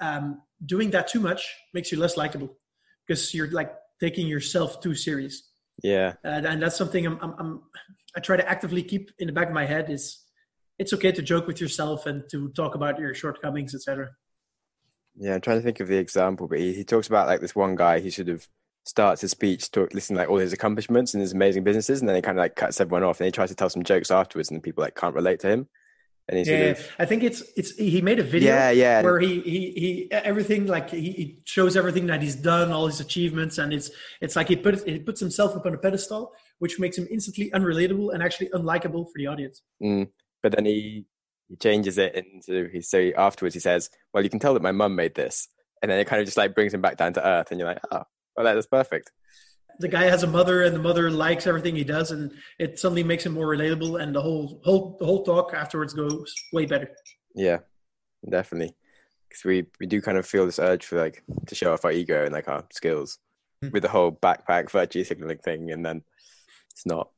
um, 0.00 0.42
doing 0.64 0.90
that 0.90 1.08
too 1.08 1.20
much 1.20 1.54
makes 1.74 1.92
you 1.92 1.98
less 1.98 2.16
likable 2.16 2.56
because 3.06 3.34
you're 3.34 3.50
like 3.50 3.72
taking 4.00 4.26
yourself 4.26 4.80
too 4.80 4.94
serious, 4.94 5.42
Yeah, 5.82 6.14
and, 6.24 6.46
and 6.46 6.62
that's 6.62 6.76
something 6.76 7.06
I'm, 7.06 7.18
I'm, 7.20 7.34
I'm 7.38 7.62
I 8.16 8.20
try 8.20 8.36
to 8.36 8.48
actively 8.48 8.82
keep 8.82 9.10
in 9.18 9.26
the 9.26 9.32
back 9.32 9.48
of 9.48 9.54
my 9.54 9.66
head 9.66 9.90
is 9.90 10.18
it's 10.78 10.92
okay 10.92 11.12
to 11.12 11.22
joke 11.22 11.46
with 11.46 11.60
yourself 11.60 12.06
and 12.06 12.24
to 12.30 12.50
talk 12.50 12.74
about 12.74 12.98
your 12.98 13.14
shortcomings, 13.14 13.74
etc. 13.74 14.10
yeah. 15.16 15.34
I'm 15.34 15.40
trying 15.40 15.58
to 15.58 15.62
think 15.62 15.80
of 15.80 15.88
the 15.88 15.98
example, 15.98 16.48
but 16.48 16.58
he, 16.58 16.74
he 16.74 16.84
talks 16.84 17.08
about 17.08 17.26
like 17.26 17.40
this 17.40 17.54
one 17.54 17.76
guy. 17.76 18.00
He 18.00 18.10
sort 18.10 18.28
of 18.28 18.46
starts 18.86 19.20
his 19.20 19.32
speech, 19.32 19.70
talk, 19.70 19.92
listening 19.92 20.16
like 20.16 20.28
all 20.28 20.38
his 20.38 20.52
accomplishments 20.52 21.12
and 21.12 21.20
his 21.20 21.32
amazing 21.32 21.64
businesses, 21.64 22.00
and 22.00 22.08
then 22.08 22.16
he 22.16 22.22
kind 22.22 22.38
of 22.38 22.42
like 22.42 22.56
cuts 22.56 22.80
everyone 22.80 23.02
off, 23.02 23.20
and 23.20 23.26
he 23.26 23.32
tries 23.32 23.50
to 23.50 23.54
tell 23.54 23.68
some 23.68 23.82
jokes 23.82 24.10
afterwards, 24.10 24.50
and 24.50 24.62
people 24.62 24.82
like 24.82 24.94
can't 24.94 25.14
relate 25.14 25.40
to 25.40 25.48
him. 25.48 25.68
And 26.28 26.38
he's 26.38 26.48
Yeah, 26.48 26.74
sort 26.74 26.78
of 26.78 26.90
I 26.98 27.04
think 27.04 27.22
it's 27.22 27.42
it's 27.56 27.76
he 27.76 28.00
made 28.00 28.18
a 28.18 28.24
video 28.24 28.52
yeah, 28.52 28.70
yeah, 28.70 29.02
where 29.02 29.20
he 29.20 29.40
he 29.40 29.70
he 29.76 30.12
everything 30.12 30.66
like 30.66 30.90
he, 30.90 31.12
he 31.12 31.38
shows 31.44 31.76
everything 31.76 32.06
that 32.06 32.22
he's 32.22 32.34
done, 32.34 32.72
all 32.72 32.86
his 32.86 33.00
achievements, 33.00 33.58
and 33.58 33.72
it's 33.72 33.90
it's 34.20 34.34
like 34.34 34.48
he 34.48 34.56
put 34.56 34.86
he 34.88 34.98
puts 34.98 35.20
himself 35.20 35.54
up 35.54 35.66
on 35.66 35.74
a 35.74 35.78
pedestal, 35.78 36.32
which 36.58 36.80
makes 36.80 36.98
him 36.98 37.06
instantly 37.10 37.50
unrelatable 37.50 38.12
and 38.12 38.22
actually 38.22 38.48
unlikable 38.48 39.04
for 39.04 39.16
the 39.16 39.26
audience. 39.26 39.62
Mm. 39.82 40.08
But 40.42 40.52
then 40.52 40.64
he 40.64 41.06
he 41.48 41.56
changes 41.56 41.96
it 41.98 42.14
into 42.14 42.68
he 42.72 42.80
so 42.80 43.12
afterwards 43.16 43.54
he 43.54 43.60
says, 43.60 43.88
"Well, 44.12 44.24
you 44.24 44.30
can 44.30 44.40
tell 44.40 44.54
that 44.54 44.62
my 44.62 44.72
mum 44.72 44.96
made 44.96 45.14
this," 45.14 45.48
and 45.80 45.90
then 45.90 46.00
it 46.00 46.08
kind 46.08 46.20
of 46.20 46.26
just 46.26 46.36
like 46.36 46.56
brings 46.56 46.74
him 46.74 46.82
back 46.82 46.96
down 46.96 47.12
to 47.12 47.24
earth, 47.24 47.52
and 47.52 47.60
you're 47.60 47.68
like, 47.68 47.82
"Oh, 47.92 48.02
well, 48.36 48.44
that's 48.54 48.66
perfect." 48.66 49.10
The 49.78 49.88
guy 49.88 50.04
has 50.04 50.22
a 50.22 50.26
mother, 50.26 50.62
and 50.62 50.74
the 50.74 50.80
mother 50.80 51.10
likes 51.10 51.46
everything 51.46 51.76
he 51.76 51.84
does, 51.84 52.10
and 52.10 52.32
it 52.58 52.78
suddenly 52.78 53.02
makes 53.04 53.26
him 53.26 53.32
more 53.34 53.46
relatable, 53.46 54.00
and 54.00 54.14
the 54.14 54.22
whole 54.22 54.60
whole 54.64 54.96
the 54.98 55.04
whole 55.04 55.22
talk 55.24 55.52
afterwards 55.54 55.92
goes 55.92 56.32
way 56.52 56.64
better. 56.66 56.90
Yeah, 57.34 57.58
definitely. 58.28 58.74
Because 59.28 59.44
we 59.44 59.66
we 59.80 59.86
do 59.86 60.00
kind 60.00 60.16
of 60.18 60.26
feel 60.26 60.46
this 60.46 60.58
urge 60.58 60.86
for 60.86 60.98
like 60.98 61.22
to 61.46 61.54
show 61.54 61.72
off 61.72 61.84
our 61.84 61.92
ego 61.92 62.24
and 62.24 62.32
like 62.32 62.48
our 62.48 62.64
skills 62.72 63.18
Mm. 63.64 63.72
with 63.72 63.82
the 63.82 63.88
whole 63.88 64.12
backpack 64.12 64.70
virtue 64.70 65.02
signaling 65.02 65.38
thing, 65.38 65.70
and 65.70 65.84
then 65.84 66.02
it's 66.70 66.84
not 66.86 67.10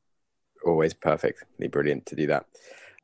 always 0.65 0.95
perfectly 0.95 1.67
brilliant 1.69 2.07
to 2.07 2.15
do 2.17 2.27
that. 2.29 2.47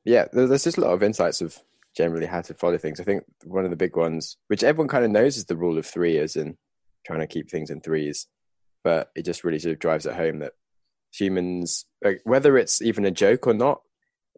Yeah, 0.04 0.26
there- 0.32 0.46
there's 0.46 0.62
just 0.64 0.78
a 0.78 0.80
lot 0.80 0.92
of 0.92 1.02
insights 1.02 1.40
of 1.40 1.58
generally 1.96 2.26
how 2.26 2.42
to 2.42 2.54
follow 2.54 2.78
things. 2.78 3.00
I 3.00 3.04
think 3.04 3.24
one 3.44 3.64
of 3.64 3.70
the 3.70 3.76
big 3.76 3.96
ones, 3.96 4.36
which 4.48 4.62
everyone 4.62 4.86
kind 4.88 5.04
of 5.04 5.10
knows, 5.10 5.36
is 5.36 5.46
the 5.46 5.56
rule 5.56 5.78
of 5.78 5.86
three. 5.86 6.16
As 6.18 6.36
in, 6.36 6.56
trying 7.04 7.20
to 7.20 7.26
keep 7.26 7.50
things 7.50 7.70
in 7.70 7.80
threes, 7.80 8.26
but 8.82 9.10
it 9.14 9.24
just 9.24 9.44
really 9.44 9.58
sort 9.58 9.72
of 9.72 9.78
drives 9.78 10.06
it 10.06 10.14
home 10.14 10.40
that 10.40 10.52
humans, 11.12 11.86
like, 12.02 12.20
whether 12.24 12.56
it's 12.58 12.82
even 12.82 13.04
a 13.04 13.10
joke 13.10 13.46
or 13.46 13.54
not, 13.54 13.80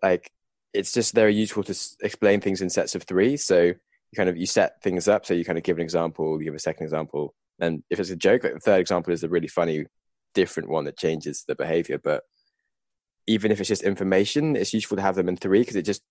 like 0.02 0.30
it's 0.72 0.92
just 0.92 1.14
very 1.14 1.34
useful 1.34 1.62
to 1.64 1.72
s- 1.72 1.96
explain 2.02 2.40
things 2.40 2.60
in 2.60 2.70
sets 2.70 2.94
of 2.94 3.02
three. 3.04 3.36
So 3.36 3.62
you 3.62 4.16
kind 4.16 4.28
of 4.28 4.36
you 4.36 4.46
set 4.46 4.82
things 4.82 5.08
up. 5.08 5.24
So 5.26 5.34
you 5.34 5.44
kind 5.44 5.58
of 5.58 5.64
give 5.64 5.78
an 5.78 5.82
example, 5.82 6.38
you 6.38 6.44
give 6.44 6.54
a 6.54 6.58
second 6.58 6.84
example, 6.84 7.34
and 7.58 7.82
if 7.90 7.98
it's 7.98 8.10
a 8.10 8.16
joke, 8.16 8.44
like 8.44 8.54
the 8.54 8.60
third 8.60 8.80
example 8.80 9.12
is 9.12 9.24
a 9.24 9.28
really 9.28 9.48
funny, 9.48 9.86
different 10.34 10.68
one 10.68 10.84
that 10.84 10.98
changes 10.98 11.44
the 11.48 11.54
behavior. 11.54 11.98
But 11.98 12.24
even 13.26 13.50
if 13.50 13.58
it's 13.58 13.68
just 13.68 13.82
information, 13.82 14.54
it's 14.54 14.74
useful 14.74 14.96
to 14.96 15.02
have 15.02 15.16
them 15.16 15.28
in 15.28 15.36
three 15.36 15.60
because 15.60 15.76
it 15.76 15.82
just 15.82 16.02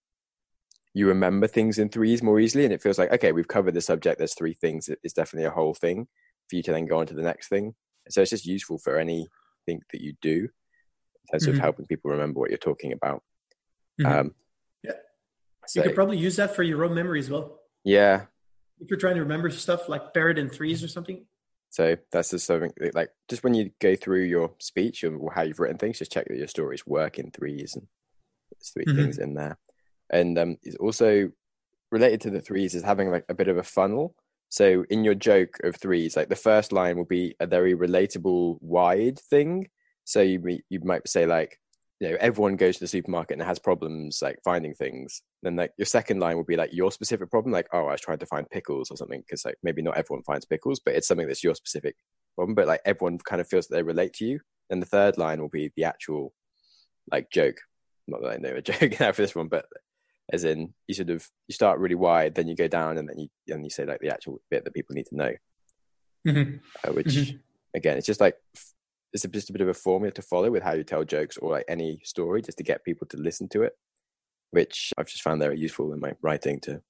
you 0.94 1.08
remember 1.08 1.46
things 1.46 1.78
in 1.78 1.90
threes 1.90 2.24
more 2.24 2.40
easily, 2.40 2.64
and 2.64 2.74
it 2.74 2.82
feels 2.82 2.98
like 2.98 3.12
okay, 3.12 3.32
we've 3.32 3.48
covered 3.48 3.76
the 3.76 3.82
subject. 3.82 4.18
There's 4.18 4.36
three 4.36 4.54
things. 4.54 4.90
It's 5.04 5.14
definitely 5.14 5.48
a 5.48 5.52
whole 5.52 5.76
thing 5.76 6.08
for 6.50 6.56
you 6.56 6.64
to 6.64 6.72
then 6.72 6.86
go 6.86 7.00
on 7.00 7.08
to 7.08 7.14
the 7.14 7.22
next 7.22 7.48
thing. 7.48 7.75
So 8.10 8.22
it's 8.22 8.30
just 8.32 8.46
useful 8.46 8.78
for 8.78 8.98
anything 8.98 9.30
that 9.92 10.02
you 10.02 10.14
do 10.22 10.48
in 10.48 11.28
terms 11.32 11.46
Mhm. 11.48 11.50
of 11.54 11.58
helping 11.60 11.86
people 11.88 12.12
remember 12.12 12.40
what 12.40 12.50
you're 12.50 12.58
talking 12.58 12.92
about. 12.94 13.24
Mhm. 14.00 14.06
Um, 14.06 14.36
Yeah. 14.84 14.92
So, 15.68 15.80
you 15.80 15.84
could 15.88 15.96
probably 15.96 16.18
use 16.18 16.36
that 16.36 16.56
for 16.56 16.62
your 16.64 16.84
own 16.86 16.94
memory 16.94 17.20
as 17.20 17.30
well. 17.30 17.60
yeah, 17.84 18.28
If 18.80 18.90
you're 18.90 19.00
trying 19.00 19.16
to 19.16 19.22
remember 19.22 19.50
stuff 19.50 19.88
like 19.90 20.14
pair 20.14 20.30
it 20.30 20.38
in 20.38 20.50
threes 20.50 20.84
or 20.84 20.88
something. 20.88 21.25
so 21.70 21.98
that's 22.12 22.30
just 22.30 22.46
something 22.46 22.72
that, 22.78 22.94
like 22.94 23.10
just 23.28 23.44
when 23.44 23.54
you 23.54 23.72
go 23.80 23.96
through 23.96 24.24
your 24.24 24.54
speech 24.60 25.04
or 25.04 25.32
how 25.34 25.42
you've 25.42 25.60
written 25.60 25.78
things, 25.78 25.98
just 26.00 26.12
check 26.12 26.28
that 26.28 26.38
your 26.38 26.48
stories 26.48 26.86
work 26.86 27.18
in 27.20 27.32
threes 27.32 27.75
and 27.75 27.88
there's 28.52 28.70
3 28.70 28.86
Mhm. 28.86 28.96
things 28.96 29.18
in 29.18 29.34
there. 29.34 29.58
And 30.12 30.38
um, 30.38 30.58
it's 30.62 30.75
also 30.75 31.32
related 31.92 32.22
to 32.22 32.30
the 32.30 32.42
threes 32.42 32.75
is 32.75 32.84
having 32.84 33.10
like 33.10 33.25
a 33.30 33.34
bit 33.34 33.48
of 33.48 33.58
a 33.58 33.64
funnel. 33.64 34.16
So 34.50 34.86
in 34.90 35.04
your 35.04 35.16
joke 35.16 35.58
of 35.64 35.75
threes, 35.75 36.16
like 36.16 36.30
the 36.30 36.36
first 36.36 36.72
line 36.72 36.98
will 36.98 37.06
be 37.06 37.36
a 37.40 37.48
very 37.48 37.75
relatable 37.75 38.58
wide 38.62 39.20
thing. 39.20 39.70
So 40.04 40.22
you 40.22 40.60
you 40.70 40.80
might 40.84 41.08
say 41.08 41.25
like, 41.25 41.60
you 42.00 42.10
know, 42.10 42.18
everyone 42.20 42.56
goes 42.56 42.75
to 42.75 42.82
the 42.82 42.88
supermarket 42.88 43.38
and 43.38 43.48
has 43.48 43.60
problems 43.60 44.20
like 44.22 44.40
finding 44.44 44.74
things. 44.74 45.22
Then 45.42 45.56
like 45.56 45.72
your 45.78 45.86
second 45.86 46.20
line 46.20 46.36
will 46.36 46.44
be 46.44 46.58
like 46.58 46.74
your 46.74 46.92
specific 46.92 47.30
problem, 47.32 47.52
like 47.52 47.68
oh 47.74 47.88
I 47.88 47.94
was 47.94 48.02
trying 48.02 48.20
to 48.20 48.25
find 48.25 48.50
pickles 48.50 48.92
or 48.92 48.98
something 48.98 49.22
because 49.22 49.46
like 49.46 49.58
maybe 49.64 49.82
not 49.82 49.98
everyone 49.98 50.24
finds 50.24 50.46
pickles, 50.46 50.80
but 50.80 50.96
it's 50.96 51.08
something 51.08 51.28
that's 51.28 51.44
your 51.44 51.56
specific 51.56 51.96
problem. 52.36 52.56
But 52.56 52.68
like 52.68 52.82
everyone 52.86 53.18
kind 53.20 53.42
of 53.42 53.48
feels 53.48 53.68
that 53.68 53.75
they 53.75 53.84
relate 53.84 54.14
to 54.16 54.25
you. 54.25 54.40
And 54.70 54.82
the 54.82 54.88
third 54.88 55.18
line 55.18 55.42
will 55.42 55.50
be 55.50 55.72
the 55.75 55.84
actual 55.84 56.34
like 57.12 57.30
joke. 57.32 57.58
Not 58.08 58.22
that 58.22 58.32
I 58.32 58.38
know 58.38 58.56
a 58.56 58.62
joke 58.62 59.00
now 59.00 59.12
for 59.12 59.22
this 59.22 59.36
one, 59.36 59.48
but 59.48 59.66
as 60.32 60.44
in 60.44 60.74
you 60.88 60.94
sort 60.96 61.10
of 61.10 61.27
you 61.48 61.53
start 61.53 61.79
really 61.79 61.96
wide, 61.96 62.36
then 62.36 62.48
you 62.48 62.55
go 62.55 62.67
down, 62.67 62.98
and 62.98 63.08
then 63.08 63.17
you 63.20 63.27
and 63.53 63.63
you 63.63 63.70
say 63.70 63.86
like 63.86 64.00
the 64.01 64.10
actual 64.13 64.41
bit 64.50 64.63
that 64.63 64.74
people 64.74 64.94
need 64.96 65.05
to 65.08 65.15
know. 65.15 65.34
Mm-hmm. 66.27 66.58
Uh, 66.84 66.94
which 66.94 67.08
Mhm. 67.08 67.39
again, 67.75 67.98
it's 67.98 68.08
just 68.08 68.22
like 68.22 68.36
it's 69.13 69.24
a- 69.24 69.29
just 69.29 69.50
a 69.50 69.53
bit 69.53 69.62
of 69.62 69.67
a 69.70 69.74
formula 69.74 70.12
to 70.12 70.22
follow 70.22 70.51
with 70.51 70.63
how 70.63 70.74
you 70.74 70.84
tell 70.84 71.03
jokes 71.03 71.38
or 71.38 71.51
like 71.51 71.65
any 71.67 72.00
story, 72.03 72.41
just 72.41 72.58
to 72.58 72.63
get 72.63 72.84
people 72.84 73.08
to 73.08 73.17
listen 73.17 73.48
to 73.50 73.62
it. 73.62 73.77
Which 74.51 74.91
I've 74.98 75.08
just 75.08 75.22
found 75.24 75.41
very 75.41 75.60
useful 75.60 75.94
in 75.94 76.00
my 76.00 76.13
writing 76.22 76.60
to 76.62 76.82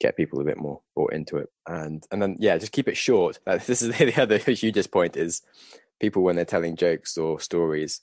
get 0.00 0.16
people 0.16 0.40
a 0.40 0.44
bit 0.44 0.56
more 0.58 0.80
bought 0.96 1.12
into 1.12 1.36
it, 1.38 1.48
and 1.66 2.04
and 2.10 2.20
then 2.20 2.36
yeah, 2.40 2.58
just 2.58 2.72
keep 2.72 2.88
it 2.88 2.96
short. 2.96 3.38
This 3.66 3.82
is 3.82 3.88
the 3.98 4.20
other 4.22 4.38
hugest 4.38 4.90
point 4.90 5.16
is 5.16 5.42
people 6.00 6.22
when 6.22 6.36
they're 6.36 6.44
telling 6.44 6.76
jokes 6.76 7.16
or 7.16 7.40
stories 7.40 8.00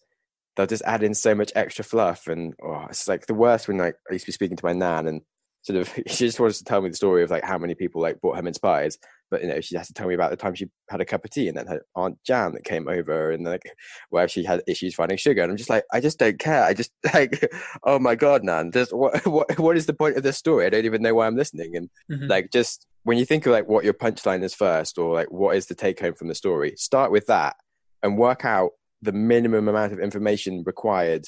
they'll 0.56 0.66
just 0.68 0.84
add 0.86 1.04
in 1.04 1.14
so 1.14 1.36
much 1.36 1.52
extra 1.56 1.84
fluff 1.84 2.28
and 2.28 2.54
oh, 2.64 2.86
it's 2.90 3.08
like 3.08 3.26
the 3.28 3.34
worst 3.34 3.68
when 3.68 3.78
like 3.78 3.96
I 4.10 4.14
used 4.14 4.26
to 4.26 4.30
be 4.30 4.34
speaking 4.34 4.58
to 4.58 4.66
my 4.66 4.74
nan 4.74 5.08
and 5.08 5.22
sort 5.64 5.80
of 5.80 5.90
she 6.08 6.26
just 6.26 6.40
wanted 6.40 6.56
to 6.56 6.64
tell 6.64 6.82
me 6.82 6.90
the 6.90 6.96
story 6.96 7.24
of 7.24 7.32
like 7.32 7.44
how 7.44 7.58
many 7.58 7.76
people 7.76 8.02
like 8.02 8.22
bought 8.22 8.36
her 8.36 8.44
mince 8.44 8.58
pies 8.58 8.98
but 9.32 9.42
you 9.42 9.48
know 9.48 9.60
she 9.60 9.76
has 9.76 9.88
to 9.88 9.94
tell 9.94 10.08
me 10.08 10.14
about 10.14 10.30
the 10.30 10.38
time 10.38 10.54
she 10.54 10.68
had 10.90 11.02
a 11.02 11.06
cup 11.06 11.26
of 11.26 11.32
tea 11.32 11.48
and 11.48 11.58
then 11.58 11.66
her 11.66 11.82
aunt 11.96 12.18
Jan 12.24 12.54
that 12.54 12.64
came 12.64 12.88
over 12.88 13.32
and 13.32 13.44
like 13.44 13.64
where 14.10 14.28
she 14.28 14.44
had 14.44 14.62
issues 14.68 14.94
finding 14.94 15.18
sugar. 15.18 15.42
And 15.42 15.50
I'm 15.50 15.58
just 15.58 15.70
like 15.70 15.84
I 15.92 16.00
just 16.00 16.20
don't 16.20 16.38
care. 16.38 16.64
I 16.64 16.74
just 16.76 16.92
like 17.14 17.52
oh 17.84 17.98
my 17.98 18.14
god 18.16 18.44
nan 18.44 18.72
just 18.72 18.94
what 18.94 19.26
what 19.26 19.58
what 19.60 19.78
is 19.78 19.88
the 19.88 19.94
point 19.94 20.18
of 20.18 20.24
this 20.24 20.38
story? 20.38 20.66
I 20.66 20.70
don't 20.70 20.86
even 20.86 21.02
know 21.02 21.16
why 21.16 21.26
I'm 21.28 21.36
listening. 21.36 21.76
And 21.76 21.90
Mhm. 22.12 22.30
like 22.30 22.52
just 22.52 22.86
when 23.02 23.18
you 23.18 23.26
think 23.26 23.46
of 23.48 23.52
like 23.52 23.68
what 23.68 23.84
your 23.84 23.94
punchline 23.94 24.44
is 24.44 24.54
first 24.54 25.00
or 25.00 25.16
like 25.16 25.32
what 25.32 25.56
is 25.56 25.66
the 25.66 25.76
take 25.76 26.00
home 26.00 26.14
from 26.14 26.28
the 26.28 26.36
story 26.36 26.76
start 26.78 27.12
with 27.12 27.26
that 27.26 27.56
and 28.04 28.18
work 28.18 28.46
out 28.46 28.72
the 29.02 29.12
minimum 29.12 29.68
amount 29.68 29.94
of 29.94 30.00
information 30.00 30.64
required 30.66 31.28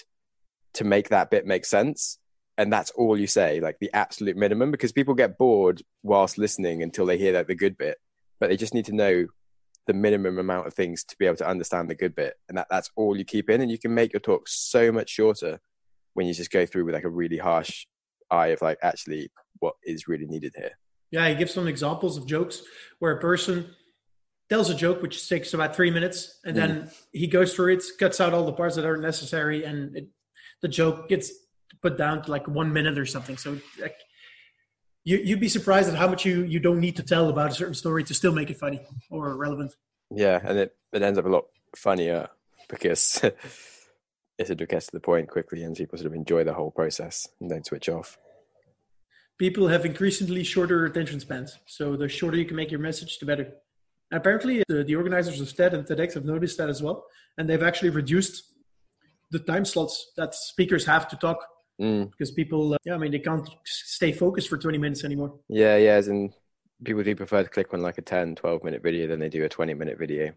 to 0.73 0.83
make 0.83 1.09
that 1.09 1.29
bit 1.29 1.45
make 1.45 1.65
sense. 1.65 2.19
And 2.57 2.73
that's 2.73 2.91
all 2.91 3.17
you 3.17 3.27
say 3.27 3.59
like 3.59 3.77
the 3.79 3.91
absolute 3.93 4.35
minimum 4.35 4.71
because 4.71 4.91
people 4.91 5.13
get 5.13 5.37
bored 5.37 5.81
whilst 6.01 6.37
listening 6.37 6.81
until 6.81 7.05
they 7.05 7.17
hear 7.17 7.33
like 7.33 7.47
the 7.47 7.55
good 7.55 7.77
bit 7.77 7.97
but 8.39 8.49
they 8.49 8.57
just 8.57 8.73
need 8.73 8.85
to 8.85 8.95
know 8.95 9.27
the 9.87 9.93
minimum 9.93 10.37
amount 10.37 10.67
of 10.67 10.73
things 10.73 11.03
to 11.05 11.15
be 11.17 11.25
able 11.25 11.37
to 11.37 11.47
understand 11.47 11.89
the 11.89 11.95
good 11.95 12.13
bit. 12.13 12.35
And 12.49 12.57
that, 12.57 12.67
that's 12.69 12.91
all 12.95 13.17
you 13.17 13.23
keep 13.23 13.49
in 13.49 13.61
and 13.61 13.71
you 13.71 13.79
can 13.79 13.93
make 13.93 14.13
your 14.13 14.19
talk 14.19 14.47
so 14.47 14.91
much 14.91 15.09
shorter 15.09 15.59
when 16.13 16.27
you 16.27 16.33
just 16.33 16.51
go 16.51 16.65
through 16.65 16.85
with 16.85 16.93
like 16.93 17.05
a 17.05 17.09
really 17.09 17.37
harsh 17.37 17.85
eye 18.29 18.47
of 18.47 18.61
like 18.61 18.77
actually 18.81 19.31
what 19.59 19.75
is 19.83 20.07
really 20.07 20.25
needed 20.25 20.53
here. 20.55 20.71
Yeah, 21.09 21.29
he 21.29 21.35
gives 21.35 21.53
some 21.53 21.67
examples 21.67 22.17
of 22.17 22.27
jokes 22.27 22.63
where 22.99 23.13
a 23.13 23.21
person 23.21 23.73
tells 24.49 24.69
a 24.69 24.75
joke 24.75 25.01
which 25.01 25.27
takes 25.27 25.53
about 25.53 25.75
three 25.75 25.91
minutes, 25.91 26.39
and 26.45 26.55
then 26.55 26.69
mm-hmm. 26.69 26.89
he 27.11 27.27
goes 27.27 27.53
through 27.53 27.73
it, 27.73 27.83
cuts 27.99 28.21
out 28.21 28.33
all 28.33 28.45
the 28.45 28.53
parts 28.53 28.75
that 28.75 28.85
aren't 28.85 29.01
necessary, 29.01 29.63
and 29.63 29.95
it, 29.95 30.07
the 30.61 30.67
joke 30.67 31.09
gets 31.09 31.31
put 31.81 31.97
down 31.97 32.23
to 32.23 32.31
like 32.31 32.47
one 32.47 32.71
minute 32.73 32.97
or 32.97 33.05
something. 33.05 33.37
So 33.37 33.59
like, 33.79 33.97
you 35.03 35.17
you'd 35.17 35.39
be 35.39 35.49
surprised 35.49 35.89
at 35.89 35.95
how 35.95 36.07
much 36.07 36.25
you 36.25 36.43
you 36.43 36.59
don't 36.59 36.79
need 36.79 36.95
to 36.97 37.03
tell 37.03 37.29
about 37.29 37.51
a 37.51 37.55
certain 37.55 37.73
story 37.73 38.03
to 38.05 38.13
still 38.13 38.33
make 38.33 38.49
it 38.49 38.57
funny 38.57 38.81
or 39.09 39.35
relevant. 39.35 39.75
Yeah, 40.11 40.39
and 40.43 40.57
it, 40.57 40.75
it 40.93 41.01
ends 41.01 41.19
up 41.19 41.25
a 41.25 41.29
lot 41.29 41.45
funnier 41.75 42.29
because 42.69 43.21
it 44.37 44.69
gets 44.69 44.85
to 44.87 44.91
the 44.93 44.99
point 44.99 45.29
quickly 45.29 45.63
and 45.63 45.75
people 45.75 45.97
sort 45.97 46.07
of 46.07 46.13
enjoy 46.13 46.43
the 46.43 46.53
whole 46.53 46.71
process 46.71 47.27
and 47.39 47.49
don't 47.49 47.65
switch 47.65 47.89
off. 47.89 48.17
People 49.37 49.67
have 49.67 49.85
increasingly 49.85 50.43
shorter 50.43 50.85
attention 50.85 51.19
spans, 51.19 51.59
so 51.67 51.95
the 51.95 52.09
shorter 52.09 52.37
you 52.37 52.45
can 52.45 52.55
make 52.55 52.71
your 52.71 52.79
message, 52.79 53.19
the 53.19 53.25
better. 53.25 53.53
Apparently, 54.11 54.63
the, 54.67 54.83
the 54.83 54.95
organizers 54.95 55.39
of 55.41 55.53
TED 55.55 55.73
and 55.73 55.85
TEDx 55.85 56.13
have 56.13 56.25
noticed 56.25 56.57
that 56.57 56.69
as 56.69 56.81
well, 56.81 57.05
and 57.37 57.49
they've 57.49 57.63
actually 57.63 57.89
reduced 57.89 58.43
the 59.31 59.39
time 59.39 59.65
slots 59.65 60.11
that 60.17 60.33
speakers 60.33 60.85
have 60.85 61.07
to 61.09 61.15
talk 61.17 61.39
Mm, 61.79 62.09
because 62.09 62.31
people, 62.31 62.73
uh, 62.73 62.77
yeah, 62.85 62.95
I 62.95 62.97
mean, 62.97 63.11
they 63.11 63.19
can't 63.19 63.47
stay 63.63 64.11
focused 64.11 64.49
for 64.49 64.57
20 64.57 64.79
minutes 64.79 65.03
anymore. 65.03 65.39
yeah, 65.47 65.77
yeah, 65.77 65.91
as 65.91 66.07
in 66.07 66.33
people 66.83 67.03
do 67.03 67.15
prefer 67.15 67.43
to 67.43 67.49
click 67.49 67.71
on 67.71 67.81
like 67.83 67.99
a 67.99 68.01
10, 68.01 68.33
12 68.33 68.63
minute 68.63 68.81
video 68.81 69.05
than 69.05 69.19
they 69.19 69.29
do 69.29 69.43
a 69.45 69.49
20 69.49 69.75
minute 69.75 69.99
video. 69.99 70.33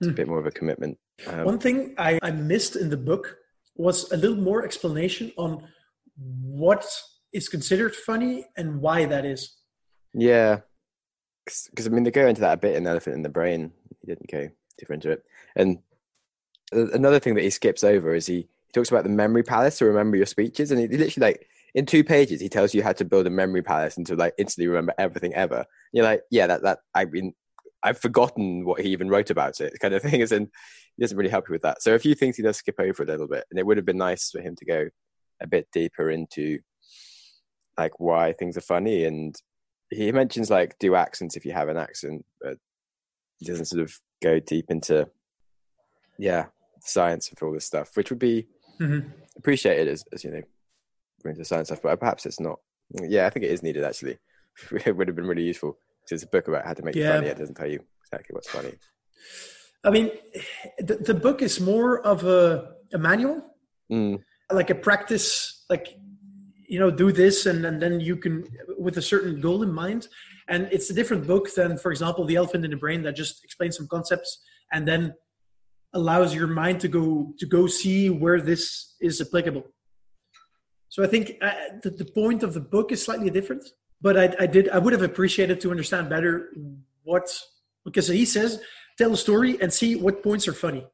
It's 0.00 0.06
a 0.06 0.10
Hmm. 0.10 0.14
bit 0.14 0.28
more 0.28 0.38
of 0.38 0.46
a 0.46 0.50
commitment. 0.50 0.96
Um, 1.26 1.44
One 1.44 1.58
thing 1.58 1.94
I, 1.98 2.18
I 2.22 2.30
missed 2.30 2.76
in 2.76 2.88
the 2.88 2.96
book 2.96 3.36
was 3.76 4.10
a 4.10 4.16
little 4.16 4.38
more 4.38 4.64
explanation 4.64 5.32
on 5.36 5.68
what 6.16 6.86
is 7.34 7.50
considered 7.50 7.94
funny 7.94 8.46
and 8.56 8.80
why 8.80 9.04
that 9.04 9.26
is. 9.26 9.54
Yeah, 10.14 10.60
because 11.44 11.86
I 11.86 11.90
mean 11.90 12.04
they 12.04 12.10
go 12.10 12.26
into 12.26 12.40
that 12.42 12.54
a 12.54 12.60
bit 12.60 12.76
in 12.76 12.86
Elephant 12.86 13.16
in 13.16 13.22
the 13.22 13.28
Brain. 13.28 13.72
He 14.00 14.06
didn't 14.06 14.30
go 14.30 14.48
deeper 14.78 14.92
into 14.92 15.10
it. 15.10 15.24
And 15.56 15.78
another 16.72 17.18
thing 17.18 17.34
that 17.34 17.44
he 17.44 17.50
skips 17.50 17.84
over 17.84 18.14
is 18.14 18.26
he, 18.26 18.34
he 18.36 18.72
talks 18.72 18.90
about 18.90 19.04
the 19.04 19.10
memory 19.10 19.42
palace 19.42 19.78
to 19.78 19.86
remember 19.86 20.16
your 20.16 20.26
speeches, 20.26 20.70
and 20.70 20.80
he, 20.80 20.86
he 20.86 20.96
literally 20.96 21.28
like 21.28 21.46
in 21.74 21.86
two 21.86 22.04
pages 22.04 22.40
he 22.40 22.48
tells 22.48 22.74
you 22.74 22.82
how 22.82 22.92
to 22.92 23.04
build 23.04 23.26
a 23.26 23.30
memory 23.30 23.62
palace 23.62 23.96
and 23.96 24.06
to 24.06 24.16
like 24.16 24.34
instantly 24.38 24.68
remember 24.68 24.94
everything 24.98 25.34
ever. 25.34 25.56
And 25.56 25.66
you're 25.92 26.04
like, 26.04 26.22
yeah, 26.30 26.46
that 26.46 26.62
that 26.62 26.78
I 26.94 27.04
mean. 27.04 27.34
I've 27.84 27.98
forgotten 27.98 28.64
what 28.64 28.80
he 28.80 28.90
even 28.90 29.08
wrote 29.08 29.30
about 29.30 29.60
it, 29.60 29.76
kind 29.80 29.92
of 29.92 30.02
thing. 30.04 30.20
Is 30.20 30.30
in 30.30 30.48
he 30.96 31.02
doesn't 31.02 31.16
really 31.16 31.30
help 31.30 31.48
you 31.48 31.52
with 31.52 31.62
that. 31.62 31.82
So 31.82 31.96
a 31.96 31.98
few 31.98 32.14
things 32.14 32.36
he 32.36 32.42
does 32.44 32.58
skip 32.58 32.76
over 32.78 33.02
a 33.02 33.06
little 33.06 33.26
bit, 33.26 33.44
and 33.50 33.58
it 33.58 33.66
would 33.66 33.76
have 33.76 33.84
been 33.84 33.98
nice 33.98 34.30
for 34.30 34.40
him 34.40 34.54
to 34.54 34.64
go 34.64 34.88
a 35.40 35.48
bit 35.48 35.66
deeper 35.72 36.08
into 36.08 36.60
like 37.76 37.98
why 37.98 38.32
things 38.32 38.56
are 38.56 38.62
funny 38.62 39.04
and 39.04 39.34
he 39.92 40.10
mentions 40.12 40.50
like 40.50 40.78
do 40.78 40.94
accents 40.94 41.36
if 41.36 41.44
you 41.44 41.52
have 41.52 41.68
an 41.68 41.76
accent, 41.76 42.24
but 42.40 42.56
he 43.38 43.46
doesn't 43.46 43.66
sort 43.66 43.82
of 43.82 43.94
go 44.22 44.38
deep 44.40 44.66
into 44.70 45.08
yeah 46.18 46.46
science 46.80 47.30
of 47.30 47.42
all 47.42 47.52
this 47.52 47.66
stuff, 47.66 47.90
which 47.94 48.10
would 48.10 48.18
be 48.18 48.46
Mhm. 48.80 49.12
appreciated 49.36 49.88
as, 49.88 50.04
as 50.12 50.24
you 50.24 50.30
know 50.30 50.42
into 51.24 51.44
science 51.44 51.68
stuff, 51.68 51.80
but 51.82 52.00
perhaps 52.00 52.26
it's 52.26 52.40
not. 52.40 52.58
Yeah, 53.00 53.26
I 53.26 53.30
think 53.30 53.44
it 53.44 53.52
is 53.52 53.62
needed 53.62 53.84
actually. 53.84 54.18
it 54.86 54.96
would 54.96 55.06
have 55.08 55.16
been 55.16 55.26
really 55.26 55.44
useful 55.44 55.78
because 56.04 56.22
it's 56.22 56.28
a 56.28 56.32
book 56.32 56.48
about 56.48 56.64
how 56.66 56.74
to 56.74 56.82
make 56.82 56.96
it 56.96 57.00
Yeah. 57.00 57.14
funny. 57.16 57.28
It 57.28 57.38
doesn't 57.38 57.54
tell 57.54 57.70
you 57.70 57.80
exactly 58.04 58.34
what's 58.34 58.50
funny. 58.50 58.72
I 59.84 59.90
mean, 59.90 60.10
the, 60.78 60.96
the 60.96 61.14
book 61.14 61.42
is 61.42 61.60
more 61.60 62.00
of 62.00 62.24
a, 62.24 62.74
a 62.92 62.98
manual, 62.98 63.44
Mm, 63.90 64.22
like 64.50 64.70
a 64.70 64.74
practice, 64.74 65.64
like, 65.68 65.96
you 66.72 66.78
know, 66.78 66.90
do 66.90 67.12
this 67.12 67.36
and, 67.44 67.58
and 67.68 67.76
then 67.82 67.94
you 68.08 68.16
can, 68.16 68.34
with 68.78 68.96
a 68.96 69.02
certain 69.12 69.34
goal 69.46 69.62
in 69.62 69.70
mind. 69.84 70.02
And 70.48 70.60
it's 70.72 70.88
a 70.88 70.94
different 70.94 71.26
book 71.26 71.46
than, 71.54 71.70
for 71.76 71.90
example, 71.94 72.24
The 72.24 72.36
Elephant 72.36 72.64
in 72.64 72.70
the 72.70 72.82
Brain 72.84 73.02
that 73.02 73.14
just 73.22 73.44
explains 73.44 73.76
some 73.76 73.88
concepts 73.94 74.30
and 74.72 74.88
then 74.88 75.02
allows 75.92 76.34
your 76.34 76.46
mind 76.62 76.80
to 76.80 76.88
go 76.88 77.04
to 77.40 77.46
go 77.56 77.66
see 77.66 78.08
where 78.08 78.40
this 78.40 78.62
is 79.08 79.20
applicable. 79.20 79.64
So 80.88 80.98
I 81.06 81.08
think 81.12 81.24
uh, 81.42 81.52
the, 81.82 81.90
the 81.90 82.08
point 82.20 82.42
of 82.42 82.54
the 82.54 82.64
book 82.74 82.90
is 82.90 83.04
slightly 83.04 83.28
different, 83.28 83.64
but 84.00 84.14
I, 84.16 84.26
I 84.44 84.46
did 84.46 84.64
I 84.70 84.78
would 84.78 84.94
have 84.94 85.06
appreciated 85.10 85.60
to 85.60 85.70
understand 85.70 86.08
better 86.08 86.32
what 87.02 87.26
Because 87.84 88.08
he 88.08 88.24
says, 88.24 88.60
tell 88.98 89.12
a 89.12 89.16
story 89.16 89.60
and 89.60 89.72
see 89.72 89.96
what 89.96 90.22
points 90.22 90.46
are 90.48 90.52
funny. 90.52 90.86